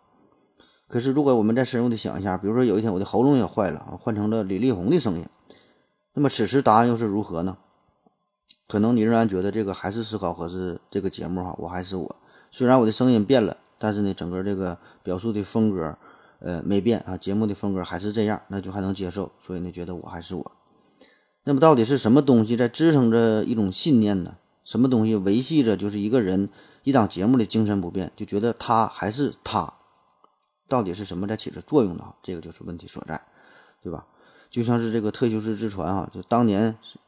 [0.89, 5.25] 可是如果我们再深入的想一下，比如说有一天我的喉咙也坏了啊，换成了李丽红的声音，
[6.15, 7.57] 那么此时答案又是如何呢？
[8.67, 12.17] 可能你仍然觉得这个还是思考盒子这个节目哈，我还是我，
[12.51, 13.57] 虽然我的声音变了。
[13.79, 15.97] 但是呢，整个这个表述的风格，
[16.41, 19.31] 呃，没变啊，节目的风格还是这样，那就还能接受。
[19.39, 20.53] 所以呢，觉得我还是我。
[21.49, 24.37] 那么，到底是什么东西在支撑着一种信念呢？
[24.65, 26.51] 什么东西维系着就是一个人
[26.83, 29.73] 一档节目的精神不变，就觉得他还是他？
[30.69, 32.13] 到底是什么在起着作用呢？
[32.23, 33.23] 这个就是问题所在，
[33.81, 34.05] 对吧？
[34.51, 36.99] 就像是这个特修斯之船啊，就当年是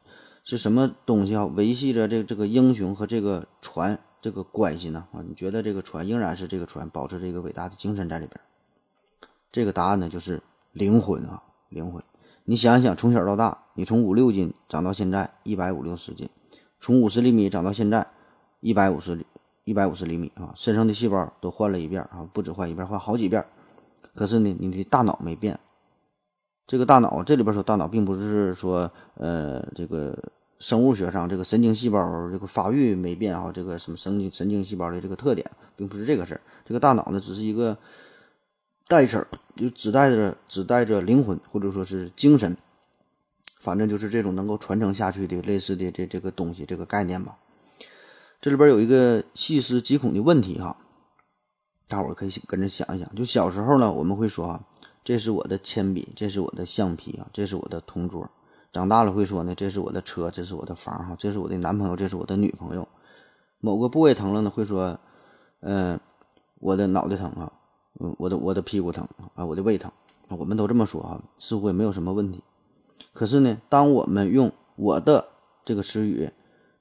[0.43, 3.99] 是什么东西啊，维系着这这个英雄和这个船？
[4.23, 5.05] 这个关系呢？
[5.11, 8.39] 啊，你觉得这个船仍然是这个船，保持这个伟大的精神在里边？
[9.51, 12.01] 这个答案呢，就是灵魂啊，灵魂。
[12.45, 16.29] 你想想，从小到大，你从五六斤长到现在一百五六十斤，
[16.79, 18.05] 从五十厘米长到现在
[18.59, 19.25] 一百五十
[19.63, 23.45] 一百五十厘米啊，身上的细胞都换了一遍啊，不止换一遍，换好几遍。
[24.15, 25.59] 可是呢，你的大脑没变。
[26.67, 30.17] 这个大脑，这里边说大脑，并不是说呃这个。
[30.61, 35.43] 生物学上，这个神经细胞这个发育没变啊，这个什么神经神经细胞的这个特点，
[35.75, 36.41] 并不是这个事儿。
[36.63, 37.75] 这个大脑呢，只是一个
[38.91, 39.25] 代称，
[39.55, 42.57] 就只带着只带着灵魂或者说是精神，
[43.61, 47.37] 反正就是这种能够传承下去的类似的这这个东西这个概念吧。
[48.41, 50.75] 这里边有一个细思极恐的问题哈，
[51.87, 53.15] 大伙儿可以跟着想一想。
[53.15, 54.65] 就小时候呢，我们会说啊，
[55.05, 58.29] 这是我的铅笔，这是我的橡皮啊，这是我的同桌。
[58.73, 62.85] 长大了会说呢，这是我的车，这是我的房，哈，这是我的男朋友，这是我的女朋友。
[63.59, 64.99] 某个部位疼了呢，会说，
[65.61, 65.97] 嗯，
[66.59, 67.53] 我的脑袋疼啊，
[68.17, 69.91] 我的我的屁股疼啊，我的胃疼。
[70.29, 72.41] 我们都这么说啊，似乎也没有什么问题。
[73.13, 75.25] 可是呢，当我们用我的
[75.65, 76.29] 这个词语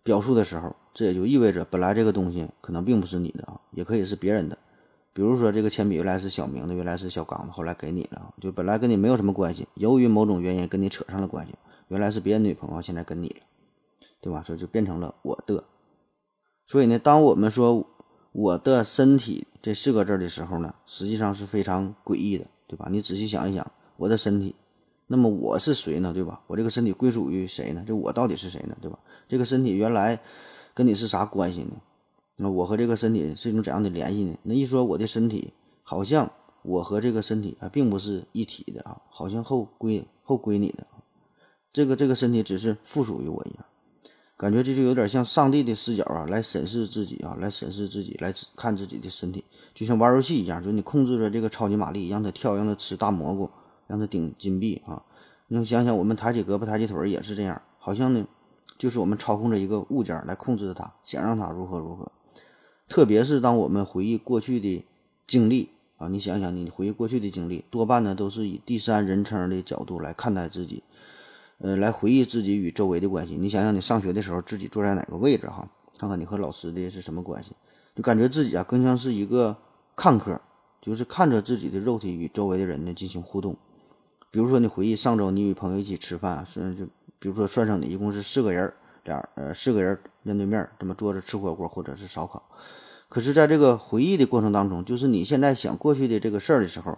[0.05, 4.57] 表述的时候，这也就意味着本来这个东西可能并不是你的啊，也可以是别人的。
[5.13, 11.55] 比如说这个铅笔原来是小明的，原来是小刚的，后来给你了，就本来跟你没有什么关系，由于某种原因跟你扯上了关系，
[11.89, 13.41] 原来是别人女朋友，现在跟你了，
[14.21, 14.41] 对吧？
[14.43, 15.65] 所以就变成了我的。
[16.69, 17.85] 所以呢，当我们说
[18.31, 22.89] 我的身体这四个字的时候呢，实际上是非常诡异的，对吧？
[22.91, 24.55] 你仔细想一想，我的身体，
[25.07, 26.13] 那么我是谁呢？
[26.13, 26.43] 对吧？
[26.47, 27.85] 我这个身体归属于谁呢？
[27.87, 28.77] 这我到底是谁呢？
[28.81, 28.99] 对吧？
[29.29, 30.21] 这个身体原来
[30.73, 31.77] 跟你是啥关系呢？
[32.39, 34.39] 那我和这个身体是一种怎样的联系呢？
[34.45, 40.87] 那一说我的身体，好像我和这个身体啊并不是一体的啊，好像后归后归你的，
[41.71, 43.65] 这个这个身体只是附属于我一样，
[44.41, 53.51] 感觉这就有点像上帝的视角啊，来审视自己啊，来审视自己，来看自己的身体，就像玩游戏一样，就你控制着这个超级玛丽，让它跳，让它吃大蘑菇，
[53.87, 55.03] 让它顶金币啊。
[55.49, 58.27] 你要想想，我们抬起胳膊、抬起腿也是这样，好像呢，
[58.79, 62.11] 就是我们操控着一个物件来控制着它，想让它如何如何。
[62.89, 64.87] 特别是当我们回忆过去的
[65.27, 70.83] 经历啊，你想想，你回忆过去的经历，多半呢都是以第三人称的角度来看待自己，
[71.63, 73.37] 呃，来回忆自己与周围的关系。
[73.37, 75.69] 你想想，你上学的时候自己坐在哪个位置哈？
[75.99, 77.53] 看看你和老师的是什么关系，
[77.95, 79.55] 就感觉自己啊更像是一个
[79.95, 80.41] 看客，
[80.81, 83.55] 就是看着自己的肉体与周围的人呢进行互动。
[84.31, 86.87] 比如说，你回忆上周你与朋友一起吃饭，算就
[87.19, 88.73] 比如说算上你一共是四个人，
[89.05, 92.43] 俩呃四个人面对面这么坐着吃火锅或者是烧烤。
[93.11, 96.97] 可是，在这个回忆的过程当中，就是你现在想过去的这个事儿的时候，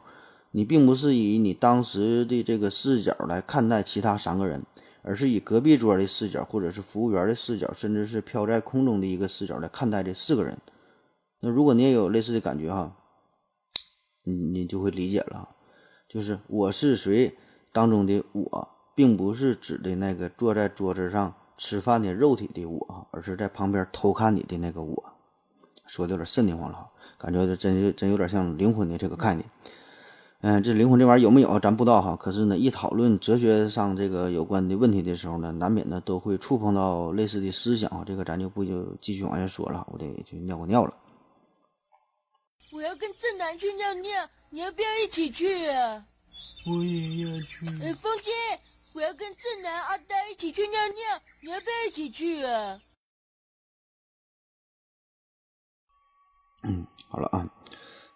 [0.53, 4.65] 你并不是以你当时的这个视角来看待其他三个人，
[5.03, 10.59] 而是以隔壁桌的视角，或者是服务员的视角，甚至是飘在空中的一个视角来看待这四个人。
[11.41, 12.97] 那如果你也有类似的感觉哈，
[14.25, 15.49] 你你就会理解了，
[16.09, 17.37] 就是我是谁
[17.73, 25.05] 当中的我，并不是指的那个坐在桌子上吃饭的肉体的我，而是在旁边偷看你的那个我。
[25.87, 29.45] 说的有点瘆得慌了哈，感觉真真有点像灵魂的这个概念。
[30.43, 32.17] 这灵魂这玩意儿有没有，咱不知道哈。
[32.17, 38.03] 可是呢，一讨论哲学上这个有关的问题的时候呢，难免呢都会触碰到类似的思想啊。
[38.05, 40.93] 这个咱就不就继续往下说了，我得去尿个尿了。
[42.73, 46.05] 我要跟正南去尿尿，你要不要一起去啊？
[46.67, 47.67] 我也要去。
[47.81, 48.33] 哎，风心，
[48.95, 52.81] 我要跟正南、阿呆一起去尿尿，你要不要一起去啊？
[56.65, 57.49] 嗯，好了啊，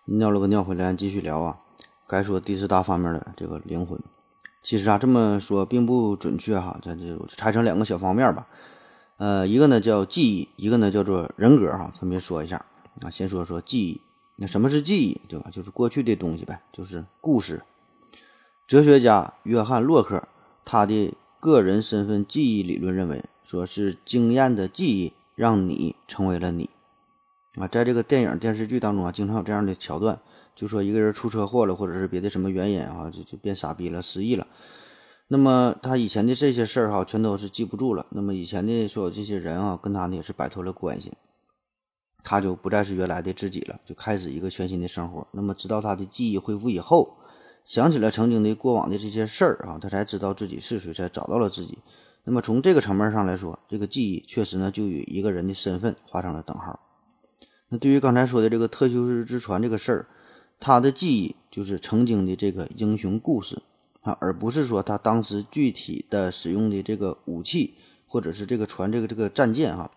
[0.07, 1.61] 尿了个尿回来，继续聊啊。
[2.09, 3.99] 该说第四大方面的这个灵魂，
[4.63, 8.47] 其实啊这么说并不准确哈，咱就拆成两个小方面吧。
[9.19, 12.65] 呃，一个呢叫记忆，一个呢叫做人格哈，分别说一下
[13.01, 13.11] 啊。
[13.11, 14.01] 先说说记忆，
[14.37, 15.51] 那什么是记忆，对吧？
[15.51, 17.63] 就是过去的东西呗，就是故事。
[18.67, 20.29] 哲学家约翰洛克
[20.65, 26.69] 他的个人身份记忆理论认为，说是经验的记忆让你成为了你。
[27.55, 30.21] 啊，在这个电影电视剧当中啊，经常有这样的桥段，
[30.57, 34.47] 就说一个人出车祸了，或者是别的什么原因啊，就就变傻逼了，失忆了。
[35.29, 38.07] 那么他以前的这些事儿哈，全都是记不住了。
[38.11, 41.13] 那么以前的所有这些人啊，跟他呢也是摆脱了关系，
[42.25, 45.27] 他就不再是原来的自己了，就开始一个全新的生活。
[45.33, 47.19] 那么直到他的记忆恢复以后，
[47.65, 51.79] 想起了曾经的过往的这些事儿啊，他才知道自己是谁，才找到了自己。
[52.25, 56.81] 那么从这个层面上来说，这个记忆确实呢，就与一个人的身份画上了等号。
[57.69, 60.07] 那对于刚才说的这个特修斯之船这个事儿，
[60.59, 63.63] 他的记忆就是曾经的这个英雄故事
[64.03, 67.75] 啊，而不是说他当时具体的使用的这个武器
[68.07, 69.91] 或者是这个船这个这个战舰哈。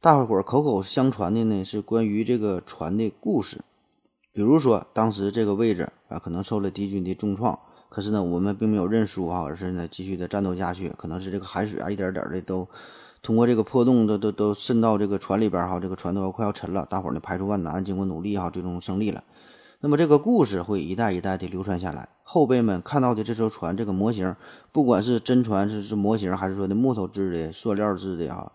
[0.00, 3.60] 大伙儿口口相传的呢是关于这个船的故事，
[4.32, 12.66] 比如说当时这个位置啊可能受了敌军的重创，可是呢我们并没有认输啊，而是呢继续的战斗下去，可能是这个海水啊一点点的都。
[13.22, 19.22] 通过这个破洞都都都渗到这个船里边哈，这个船都要快要沉了，大伙儿呢排除万难，经过努力哈，最终胜利了。
[19.84, 24.36] 那么这个故事会一代一代的流传下来，后辈们看到的这艘船这个模型，
[24.70, 28.52] 不管是真船是是模型，还是说的木头制的、塑料制的哈，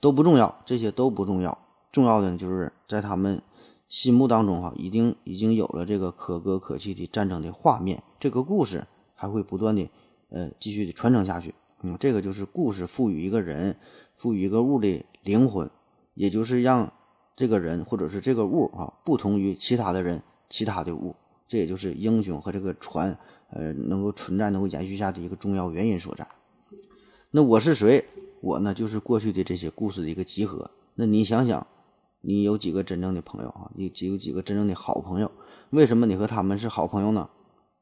[0.00, 1.58] 都不重要，这些都不重要。
[1.90, 3.42] 重要的呢，就是在他们
[3.88, 9.90] 心目当中哈，已经已经有了这个可歌可泣的战争的画面，这个故事还会不断的
[10.30, 11.56] 呃继续的传承下去。
[11.82, 13.76] 嗯，这个就是故事赋予一个人。
[14.16, 15.70] 赋予一个物的灵魂，
[16.14, 16.92] 也就是让
[17.36, 21.14] 这个人或者是这个物啊，不同于其他的人、其他的物，
[21.46, 23.18] 这也就是英雄和这个船，
[23.50, 26.26] 呃，能够存在、能够延续下的一个重要原因所在。
[27.30, 28.04] 那我是谁？
[28.40, 30.70] 我呢，就是过去的这些故事的一个集合。
[30.94, 31.66] 那你想想，
[32.20, 33.70] 你有几个真正的朋友啊？
[33.74, 35.30] 你几有几个真正的好朋友？
[35.70, 37.28] 为什么你和他们是好朋友呢？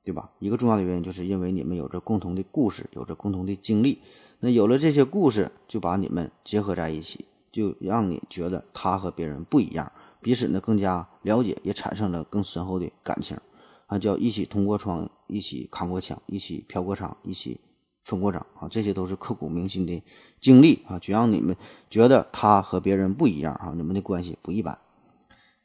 [0.04, 0.30] 对吧？
[0.38, 4.00] 一个重要的原因就是因为你们有着共同的故事，有着共同的经历。
[4.40, 9.90] 那有了这些故事，就把你们结合在一起，就让你觉得他和别人不一样，
[10.26, 13.38] 彼此呢更加了解，也产生了更深厚的感情，
[13.86, 17.60] 啊，叫一起同过窗，一起扛过枪，一起飘过场，一起
[18.02, 20.02] 分过章啊，这些都是刻骨铭心的
[20.40, 21.56] 经历啊，就让你们
[21.88, 24.76] 觉得他和别人不一样啊，你们的关系不一般。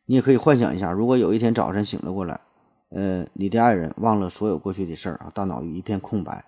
[0.05, 2.39] 你也可以幻想一下，如果有一天早晨醒了过来，
[2.89, 6.45] 呃，你的爱人忘了所有过去的事儿啊，大脑一片空白，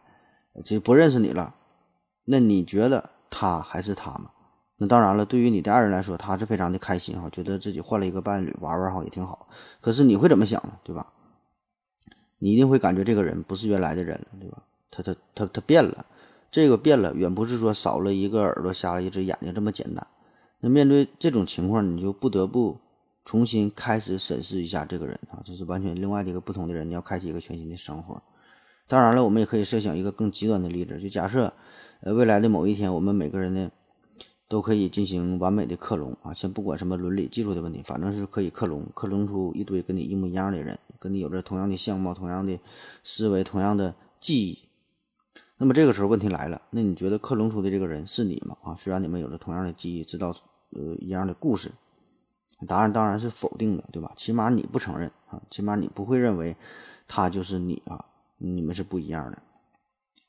[0.64, 1.56] 就不认识你了，
[2.26, 4.30] 那你觉得他还是他吗？
[4.84, 9.48] 那当然了，对于你的爱人来说，他是非常的开心哈，觉得自己换了一个伴侣，玩玩哈也挺好。
[9.80, 10.78] 可是你会怎么想呢？
[10.84, 11.14] 对吧？
[12.40, 14.62] 你一定会感觉这个人不是原来的人了，对吧？
[14.92, 16.06] 他他他他变了，
[16.52, 20.06] 这个变了远不是说少了一个耳朵、瞎了一只眼睛这么简单。
[20.60, 22.80] 那面对这种情况，你就不得不
[23.24, 28.22] 重新开始审视一下这个人啊，这是完全另外的一个不同的人，你要开启一个全新的生活。
[28.90, 31.54] 当然了，我们也可以设想一个更极端的例子，就假设
[32.02, 33.72] 呃未来的某一天，我们每个人的。
[34.48, 42.60] 都可以进行完美的克隆啊，先不管什么伦理技术的问题，反正是可以克隆，克隆出一堆跟你一模一样的人，跟你有着同样的相貌、同样的
[43.04, 44.60] 思维、同样的记忆。
[45.58, 48.58] 那么这个时候问题来了，那你觉得克隆出的这个人是你吗？
[48.64, 50.36] 啊，虽然你们有着同样的记忆，知道
[50.72, 51.72] 呃一样的故事，
[52.68, 54.12] 答案当然是否定的，对吧？
[54.16, 56.56] 起码你不承认啊，起码你不会认为
[57.08, 58.06] 他就是你啊，
[58.38, 59.42] 你们是不一样的。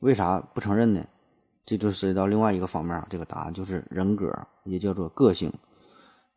[0.01, 1.05] 为啥不承认呢？
[1.67, 4.31] 这就涉及到另外一个方面啊，这个答案就是人格，
[4.65, 5.53] 也叫做个性。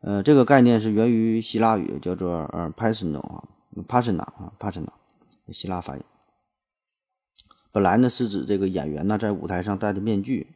[0.00, 3.44] 呃，这个概念是源于希腊语，叫做呃 “personal” 啊
[3.88, 4.86] ，“persona” 啊，“persona”，
[5.50, 6.02] 希腊发音。
[7.72, 10.46] 本来呢是指这个演员呢在舞台上戴的面具，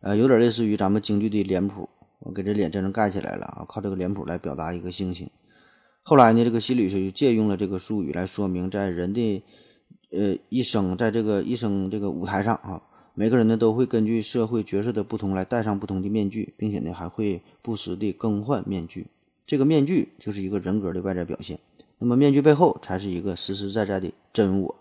[0.00, 1.88] 呃，有点类似于咱们京剧的脸谱，
[2.20, 5.28] 我给这脸真正盖起来了啊，靠这个脸谱来表达一个心情。
[6.02, 9.42] 后来呢，这个心理学就借用了这个术语来说明，在人的
[10.12, 12.82] 呃一生，在这个一生这个舞台上啊。
[13.16, 19.06] 每个人呢都会根据社会角色的不同来戴上不同的面具，并且呢还会不时地更换面具。
[19.46, 21.60] 这个面具就是一个人格的外在表现。
[22.00, 24.74] 那么面具背后才是一个实实在在的真我。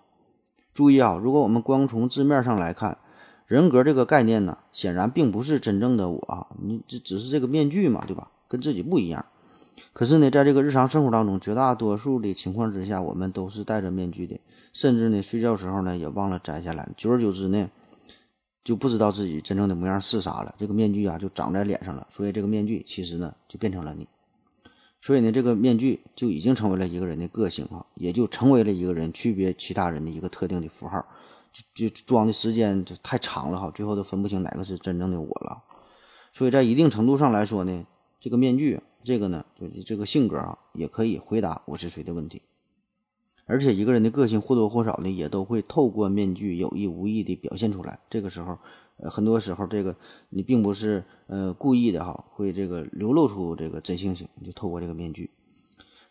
[0.73, 2.97] 注意啊，如果我们光从字面上来看，
[3.45, 8.31] 人格这个概念呢，显然并不是真正的我啊，你这只是这个面具嘛，对吧？
[8.47, 9.23] 跟自己不一样。
[9.93, 14.39] 可是呢，在这个日常生活当中，绝大多数的情况之下，我们都是戴着面具的，
[14.73, 16.89] 甚至呢睡觉时候呢也忘了摘下来。
[16.97, 17.69] 久而久之呢。
[18.63, 24.07] 就不知道自己真正的模样是啥了，这个面具啊就长在脸上了，所以这个面具其实呢就变成了你，
[25.01, 31.05] 所以呢这个面具就已经成为了一个人的个性啊，也就成为了一个人区别其他人的一个特定的符号，
[31.51, 35.61] 就就装的时间就太长了哈，最后都分不清哪个是真正的我了，
[36.31, 37.85] 所以在一定程度上来说呢，
[38.19, 42.41] 这个面具这个呢就这个性格啊也可以回答我是谁的问题。
[43.45, 47.99] 而且一个人的个性或多或少的也都会透过面具有意无意的表现出来。
[48.09, 48.57] 这个时候，
[48.97, 49.95] 呃，很多时候这个
[50.29, 55.29] 你并不是呃故意的哈，会这个流露出这个真性情，就透过这个面具。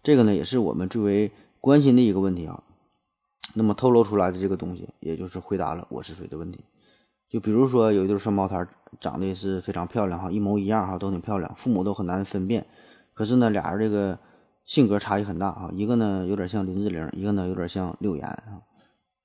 [0.02, 2.62] 这个呢，也是我们最为关心的一个问题啊。
[3.54, 6.64] 那么透露出来的这个东西，也就是回答了我是谁的问题。
[7.30, 8.66] 就比如说有一对双胞胎，
[9.00, 12.66] 长得是非常漂亮哈，一模一样哈，都挺漂亮，父母都很难分辨。
[13.14, 14.18] 可是呢，俩人这个。
[14.72, 18.62] 性格差异很大啊，一个呢有点像林志玲，一个呢有点像柳岩啊，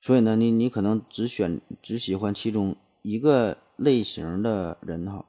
[0.01, 5.23] 所以呢，你你可能只选只喜欢其中一个类型的人哈，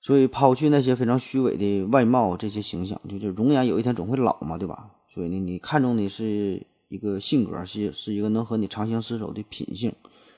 [0.00, 4.92] 所以抛去那些非常虚伪的外貌这些形象，就就容颜有一天总会老嘛，对吧？
[5.08, 9.92] 所以呢，你看中的是一个性格，是是一个能和你长相厮守的品性，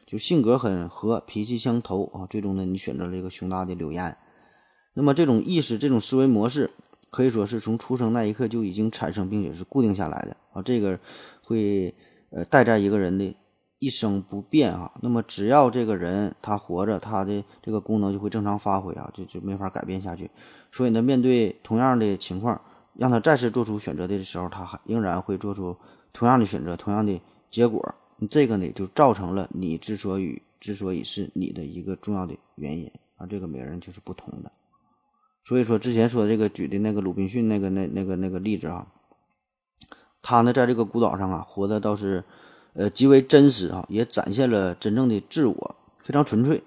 [0.07, 4.17] 就性格很合，脾气相投啊，最终呢，你选择了一个胸大的柳岩，
[4.95, 6.71] 那么这种意识，这种思维模式。
[7.15, 10.99] 可以说是从出生那一刻就已经产生并且是固定下来的啊，这个
[11.41, 11.95] 会
[12.31, 13.33] 呃带在一个人的
[13.79, 14.93] 一生不变哈。
[15.01, 20.29] 那么只要这个人他活着，他的这个功能就会正常发挥啊，就就没法改变下去。
[20.73, 22.61] 所以呢，面对同样的情况，
[22.95, 25.77] 让他再次做出选择的时候，他还仍然会做出
[26.13, 27.95] 同样的选择，同样的结果。
[28.29, 33.25] 这个呢，就造成了你之所以之所以是你的一个重要的原因啊。
[33.25, 34.51] 这个每个人就是不同的。
[35.47, 38.87] 所以说，之前说这个举的那个鲁滨逊那个那那个那个例子啊，
[40.23, 42.25] 他呢在这个孤岛上啊，活的倒是，
[42.73, 46.63] 呃极为真实啊，也展现了真正的自我，非常纯粹。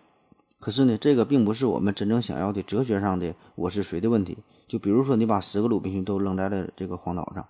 [0.60, 4.38] 可是呢，这个并不是我们真正想要的哲学上的我是谁的问题。
[4.68, 7.48] 就比如说，你把十个鲁滨逊都扔在了这个荒岛上，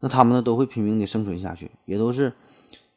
[0.00, 2.30] 那他们呢都会拼命的生存下去，也都是，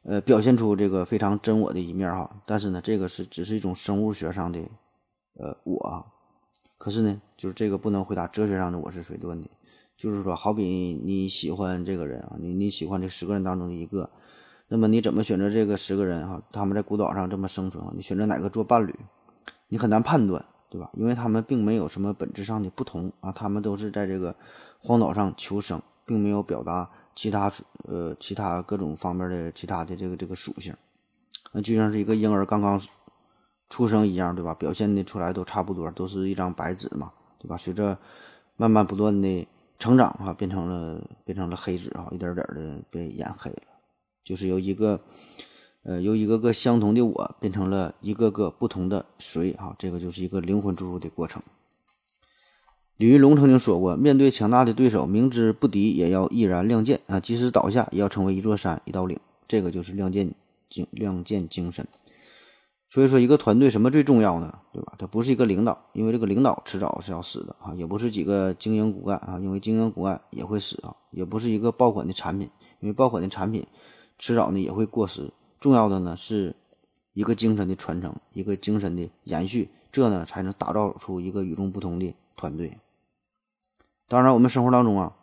[0.04, 2.42] 呃表现出这个非常真我的一面哈。
[2.46, 4.60] 但是呢，这个是只是一种生物学上的，
[5.40, 6.06] 呃我。
[6.78, 9.50] 可是呢，就是这个不能回答哲学上的我是谁的问题。
[9.98, 14.10] 就是说，好比你喜欢这个人啊，你你喜欢这十个人当中的一个，
[14.68, 16.42] 那么你怎么选择这个十个人哈？
[16.52, 17.94] 他们在孤岛上这么生存啊？
[17.96, 18.94] 你选择哪个做伴侣？
[19.70, 20.90] 你很难判断，对吧？
[20.96, 24.36] 因为他们并没有什么本质上的不同啊，他们都是在这个
[24.80, 27.50] 荒岛上求生，并没有表达其他
[27.88, 30.76] 呃其他各种方面的其他的这个这个属性，
[31.54, 32.78] 那就像是一个婴儿刚刚
[33.76, 34.54] 出生一样，对吧？
[34.54, 37.58] 表现的出来都差不多，都是一张白纸嘛，对吧？
[37.58, 37.98] 随着
[38.56, 39.46] 慢慢不断的
[39.78, 43.64] 成长哈，变成了变成了黑纸哈，一点点的被染黑了，
[44.24, 45.02] 就是由一个。
[45.88, 51.44] 呃，由一个个相同的我变成了一个个不同的谁啊，这个就是一个灵魂注入的过程。
[52.98, 60.34] 李云龙曾经说过，面对强大的对手，明知不敌也要毅然亮剑啊，即使倒下也要成为一座山一道岭，这个就是亮剑
[60.68, 61.88] 精亮剑精神。
[62.96, 64.58] 所以说，一个团队什么最重要呢？
[64.72, 64.94] 对吧？
[64.98, 73.68] 他不是一个领导，因为这个领导迟早是要死的啊，也不是几个精英骨干啊，因为精英骨干也会死啊，也不是一个爆款的产品，因为爆款的产品
[74.18, 75.34] 迟早呢也会过时。
[75.60, 76.56] 重要的呢是
[77.12, 82.78] 一个精神的传承，一个精神的延续，这呢才能打造出一个与众不同的团队。
[84.08, 85.18] 当然，我们生活当中啊，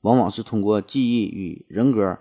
[0.00, 2.18] 往往是通过记忆与人格，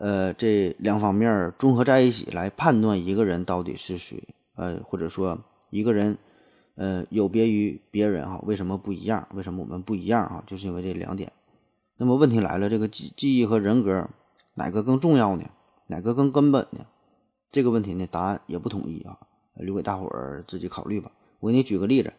[0.00, 4.22] 呃这两方面综合在一起来判断一个人到底是谁，
[4.56, 5.38] 呃或者说
[5.68, 6.16] 一个人，
[6.76, 9.28] 呃有别于别人哈，为什么不一样？
[9.34, 10.42] 为什么我们不一样啊？
[10.46, 11.30] 就是因为这两点。
[11.98, 14.08] 那么问题来了，这个记记忆和人格
[14.54, 15.44] 哪个更重要呢？
[15.88, 16.86] 哪个更根本呢？
[17.52, 19.18] 这个问题呢，答案也不统一啊，
[19.56, 21.12] 留给大伙儿自己考虑吧。
[21.40, 22.12] 我给你举个例子，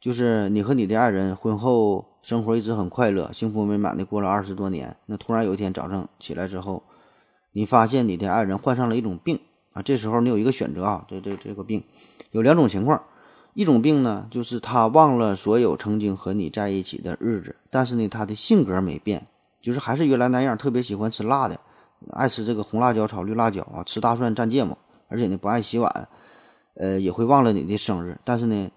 [0.00, 6.82] 就是你和你的爱人婚后生活一直很快乐、幸福美满的过了二十多年，那突然有一天早上起来之后，
[7.52, 9.38] 你发现你的爱人患上了一种病
[9.74, 11.82] 啊，这时候你有一个选择啊，这这这个病
[12.30, 13.02] 有两种情况，
[13.54, 19.26] 一种病呢，就是他忘了所有曾经和你在一起的日子，但是呢，他的性格没变，
[19.60, 21.58] 就是还是原来那样，特别喜欢吃辣的。
[22.10, 24.76] 爱吃这个红辣椒炒绿辣椒啊，吃大蒜蘸芥末，
[25.06, 26.08] 而且呢不爱洗碗，
[26.74, 28.68] 呃也会忘了你的生日，但是呢，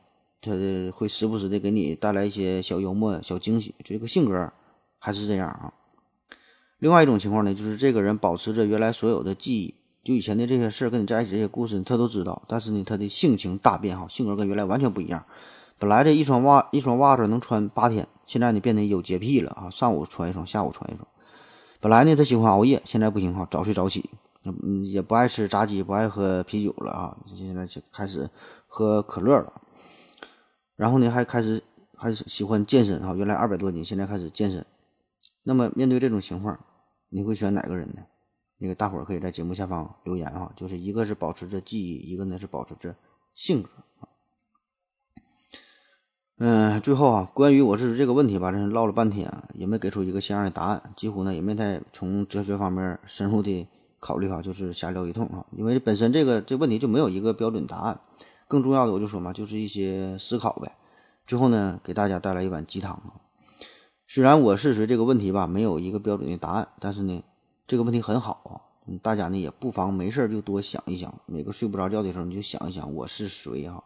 [0.42, 0.52] 他
[0.94, 4.54] 会时不时的给你带来一些小幽默、小惊喜，这个性格
[5.00, 5.74] 还是这样啊。
[6.80, 15.26] 另外一种情况呢，就是这个人保持着原来所有的记忆，就以前的这些事儿，跟你在一起这些故事他都知道，但是呢他的性情大变哈，性格跟原来完全不一样。
[15.80, 21.08] 本来这一双袜一双袜子能穿八天，现在呢变得有洁癖了啊，上午穿一双，下午穿一双。
[21.80, 24.10] 本来呢，他喜欢熬夜，现在不行哈，早睡早起，
[24.44, 28.30] 嗯，也不爱吃炸鸡，不爱喝啤酒了啊，现在就开始
[28.68, 29.62] 喝可乐了。
[30.76, 31.64] 然后呢，还开始
[31.96, 34.66] 还是喜欢健身哈，原来二百多斤，现在开始健身。
[35.48, 36.60] 那么面对这种情况，
[37.10, 38.02] 你会选哪个人呢？
[38.58, 42.96] 那个大伙儿可以在节目下方留言啊，就是一个是保持着记忆，一个呢是保持着
[43.34, 43.70] 性格。
[46.38, 53.68] 嗯，最后啊，关于我是这个问题吧，这唠了半天，也没给出一个相应的答案，几乎呢也没太从哲学方面深入的
[54.00, 55.46] 考虑哈，就是瞎聊一通啊。
[55.52, 58.00] 因为本身这个这问题就没有一个标准答案，
[58.48, 60.76] 更重要的我就说嘛，就是一些思考呗。
[61.28, 63.25] 最后呢，给大家带来一碗鸡汤啊。
[64.16, 67.22] 虽然我是谁这个问题吧，没有一个标准的答案，但是呢，
[67.68, 68.56] 这个问题很好啊，
[69.02, 73.84] 大家呢也不妨没事就多想一想，每个睡不着觉的时候你就想一想我是谁哈。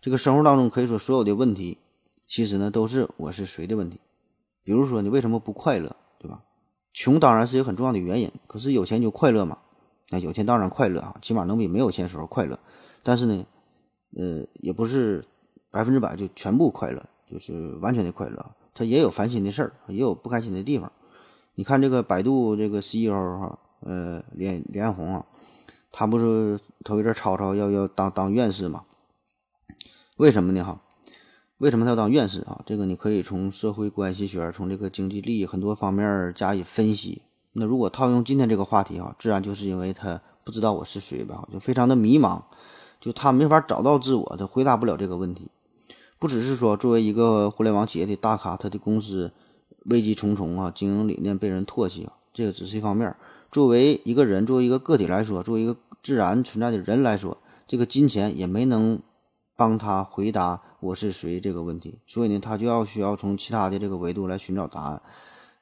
[0.00, 1.78] 这个生活当中可以说所有的问题，
[2.26, 4.00] 其实呢都是我是谁的问题。
[4.64, 6.42] 比如说你为什么不快乐，对吧？
[6.92, 9.58] 穷当然是一个很重要的原因，可是有钱就快乐嘛？
[10.08, 12.58] 那有钱当然快乐啊，起码能比没有钱时候快乐。
[13.04, 13.46] 但是呢，
[14.16, 15.22] 呃，也不是
[15.70, 17.00] 百分之百就全部快乐，
[17.30, 18.56] 就是完全的快乐。
[18.74, 20.90] 他也有烦心的事儿，也有不开心的地方。
[21.54, 25.24] 你看这个百度这个 CEO 哈，呃，连连红啊，
[25.92, 28.84] 他不是头一阵吵吵要要当当院士嘛？
[30.16, 30.64] 为什么呢？
[30.64, 30.80] 哈，
[31.58, 32.60] 为什么他要当院士啊？
[32.66, 37.22] 这个你可以从社会关系学、从这个经济利益很多方面加以分析。
[37.52, 42.42] 那如果套用今天这个话题啊，自然就是因为他不知道我是谁吧，就非常的迷茫，
[43.00, 45.48] 就他没法找到自我，他回答不了这个问题。
[46.24, 49.30] 不只是说作为一个互联网企业的大咖，他的公司
[49.90, 53.14] 危机重重啊，经营理念被人唾弃啊，这个只是一方面。
[53.52, 58.98] 作为一个人，作为一个个体来说，作为一个自然存在的人来说，这个金钱也没能。
[59.56, 65.00] 帮他回答我是谁这个问题，所以呢，他就要需要从其他的这个维度来寻找答案。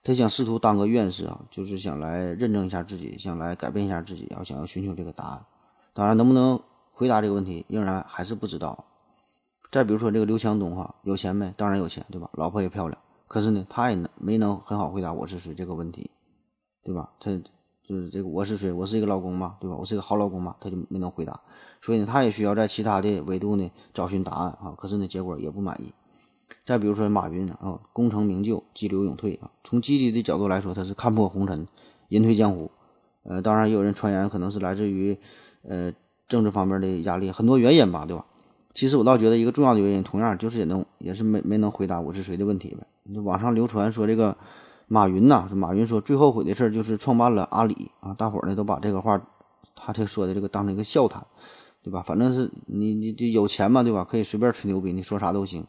[0.02, 5.44] 他想试图当个院士啊，就是想来认证一下自己，想来改变一下自己，要想要寻求这个答案。
[5.92, 6.58] 当然，能不能
[6.90, 8.82] 回答这个问题，仍然还是不知道。
[9.72, 11.52] 再比如说这个刘强东哈，有钱没？
[11.56, 12.30] 当然有钱，对吧？
[12.34, 12.96] 老婆也漂亮，
[13.26, 16.08] 可是呢，他也没能很好回答我是谁这个问题，
[16.84, 17.10] 对吧？
[17.18, 17.36] 他。
[17.84, 18.72] 就是这个我是谁？
[18.72, 19.76] 我是一个老公嘛，对吧？
[19.76, 21.38] 我是一个好老公嘛，他就没能回答，
[21.82, 24.72] 所以呢，他也需要在其他的维度呢找寻答案啊。
[24.78, 25.92] 可是呢，结果也不满意。
[26.64, 29.50] 再比如说马云啊，功成名就，激流勇退啊。
[29.64, 31.66] 从积极的角度来说，他是看破红尘，
[32.08, 32.70] 隐退江湖。
[33.24, 35.18] 呃，当然也有人传言，可能是来自于
[35.62, 35.92] 呃
[36.28, 38.24] 政治方面的压力，很多原因吧，对吧？
[38.74, 42.86] 其实我倒觉得一个重要的原因，同样就是也能也是没没能回答我是谁的问题呗。
[43.20, 44.36] 网上流传说这个
[44.86, 49.20] 马云呐，马云说最后悔的事儿就是创办了阿里啊，大伙儿呢都把这个话
[49.74, 51.26] 他这说的这个当成一个笑谈，
[51.82, 52.00] 对吧？
[52.00, 54.04] 反正是你你这有钱嘛，对吧？
[54.08, 55.66] 可以随便吹牛逼，你说啥都行。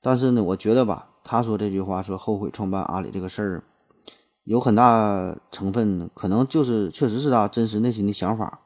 [0.00, 3.64] 但是呢，我觉得吧，他说这句话说后悔创办阿里这个事儿，
[4.44, 8.60] 有很大成分可能就是确实是他真实内心的想法。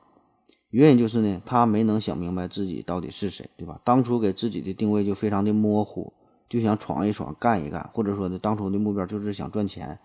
[0.71, 3.81] 原因就是呢，他没能想明白自己到底是谁，对吧？
[3.83, 6.13] 当初给自己的定位就非常的模糊，
[6.49, 9.99] 就想闯一闯、干一干，或者说呢，当初的目标就是想赚钱。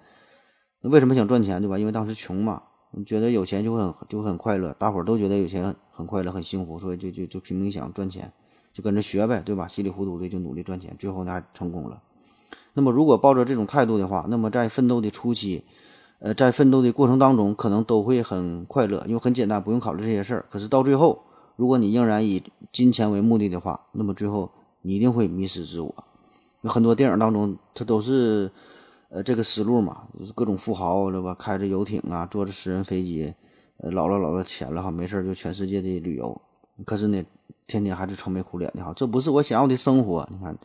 [0.81, 1.77] 那为什么想赚钱，对吧？
[1.77, 2.63] 因为当时穷嘛，
[3.05, 8.33] 觉得有钱就很就很快乐，大伙儿都觉得有钱很快乐、很幸福，所以就就就拼命想赚钱，
[8.73, 9.67] 就跟着学呗，对吧？
[9.67, 12.01] 稀里糊涂的就努力赚钱，最后呢还成功了。
[12.73, 15.63] 那么如果抱着这种态度的话，那么在奋斗的初期。
[16.19, 20.45] 呃，在奋斗的过程当中，可能都会很快乐，因为很简单，不用考虑这些事儿。
[20.49, 21.21] 可是到最后，
[21.55, 22.41] 如果你仍然以
[22.71, 24.49] 金钱为目的的话，那么最后
[24.81, 25.93] 你一定会迷失自我。
[26.61, 28.49] 有很多电影当中，它都是
[29.09, 33.33] 呃这个思路嘛，就是各种富豪对吧，开着游艇啊，坐着私人飞机，
[33.77, 36.41] 呃，老了老了钱了哈，没事就全世界的旅游。
[36.85, 37.23] 可是呢，
[37.67, 40.27] 天天还是愁眉苦脸的哈，这不是我想要的生活。
[40.31, 40.57] 你看，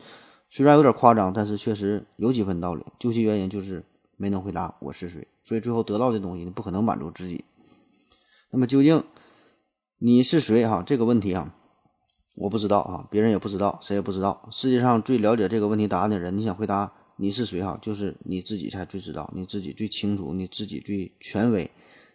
[0.49, 2.83] 虽然有点夸张，但是确实有几分道理。
[2.99, 3.85] 究其原因，就是
[4.17, 5.27] 没能回答我是谁。
[5.51, 7.45] 所以最后得到的东西，你不可能满足自己。
[8.53, 9.03] 那么究竟
[9.99, 10.65] 你是谁？
[10.65, 11.57] 哈，这个问题啊，
[12.37, 14.49] 我不知道啊，别人也不知道，谁也不知道。
[14.53, 17.61] 世界上最了解这个问题答案的人，你想回答你是谁？
[17.61, 21.69] 哈，就是你自己才最知道，你自己最清楚，你自己最权威，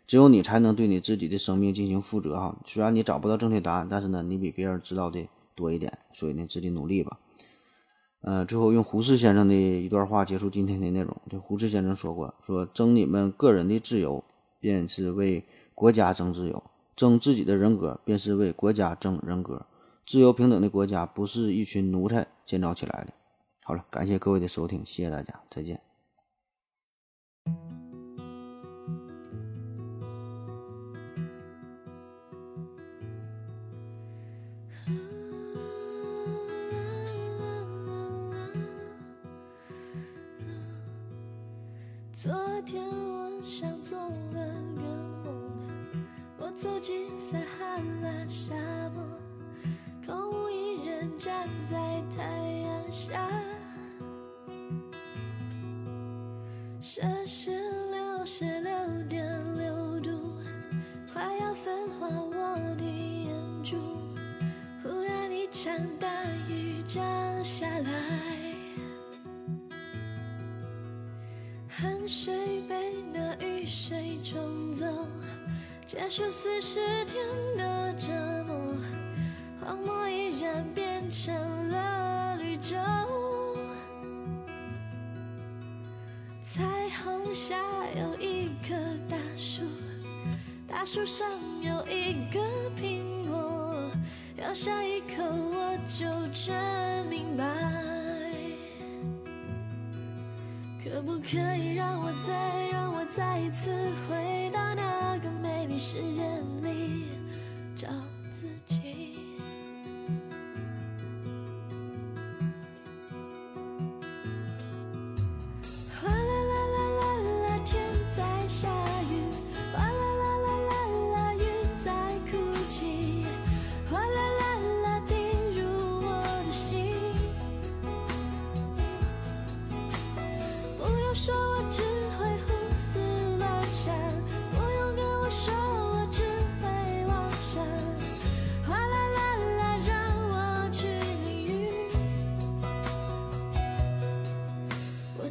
[0.08, 2.40] 只有你才能对你自己的生命进行负责。
[2.40, 7.20] 哈，虽然你找不到正确答案，但是呢，你比别人知道的多一点，所以呢，自己努力吧。
[8.28, 11.16] 呃，最后用胡适先生的一段话结束今天的内容。
[11.30, 14.24] 就胡适先生说过：“说争你们个人的自由，
[14.60, 15.46] 便是为
[15.76, 16.58] 国家争自由；
[16.96, 19.68] 争自己的人格，便是为国家争人格。
[20.08, 23.14] 自由平等的国家，不是一群奴才建造起来的。”
[23.64, 25.85] 好了，感谢各位的收听，谢谢大家，再见。
[42.26, 42.34] 昨
[42.66, 44.40] 天我像做了个
[45.24, 45.32] 梦，
[46.40, 48.56] 我走进撒哈拉沙
[48.96, 49.04] 漠，
[50.04, 51.78] 空无一人站在
[52.18, 53.30] 太阳下，
[56.82, 57.52] 摄氏
[57.92, 58.74] 六十六
[59.08, 59.24] 点
[59.56, 60.34] 六度，
[61.14, 63.30] 快要焚化我的眼
[63.64, 63.78] 珠。
[64.82, 66.08] 忽然一场大
[66.50, 67.04] 雨降
[67.44, 68.25] 下来。
[71.86, 72.34] 汗水
[72.68, 74.88] 被那雨水冲走，
[75.86, 77.24] 结束四十天
[77.56, 78.12] 的折
[78.48, 78.76] 磨，
[79.62, 81.32] 荒漠依然变成
[81.70, 82.76] 了绿洲。
[86.42, 86.64] 彩
[87.04, 87.56] 虹下
[87.96, 88.74] 有一棵
[89.08, 89.62] 大树，
[90.68, 91.30] 大树上
[91.62, 92.40] 有一个
[92.76, 93.92] 苹果，
[94.38, 97.95] 咬下一口我就真明白。
[100.96, 103.70] 可不可以让我再让我再一次
[104.08, 106.24] 回到那个美丽世界
[106.62, 107.04] 里
[107.76, 107.90] 找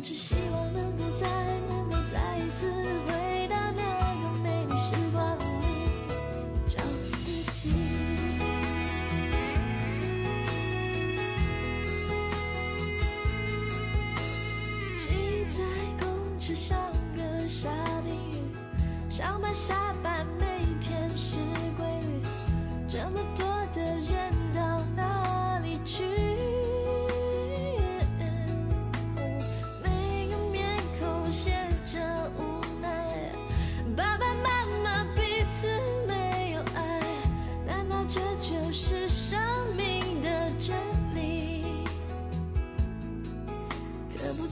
[0.05, 1.27] 只希望能够再
[1.67, 2.71] 能够再一次
[3.07, 3.81] 回到那
[4.21, 5.65] 个美丽时光里
[6.69, 6.79] 找
[7.25, 7.73] 自己。
[14.99, 15.59] 记忆在
[15.99, 16.79] 公车像
[17.17, 17.71] 个沙
[18.03, 18.45] 丁鱼，
[19.11, 20.14] 上班下班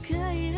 [0.05, 0.52] 可以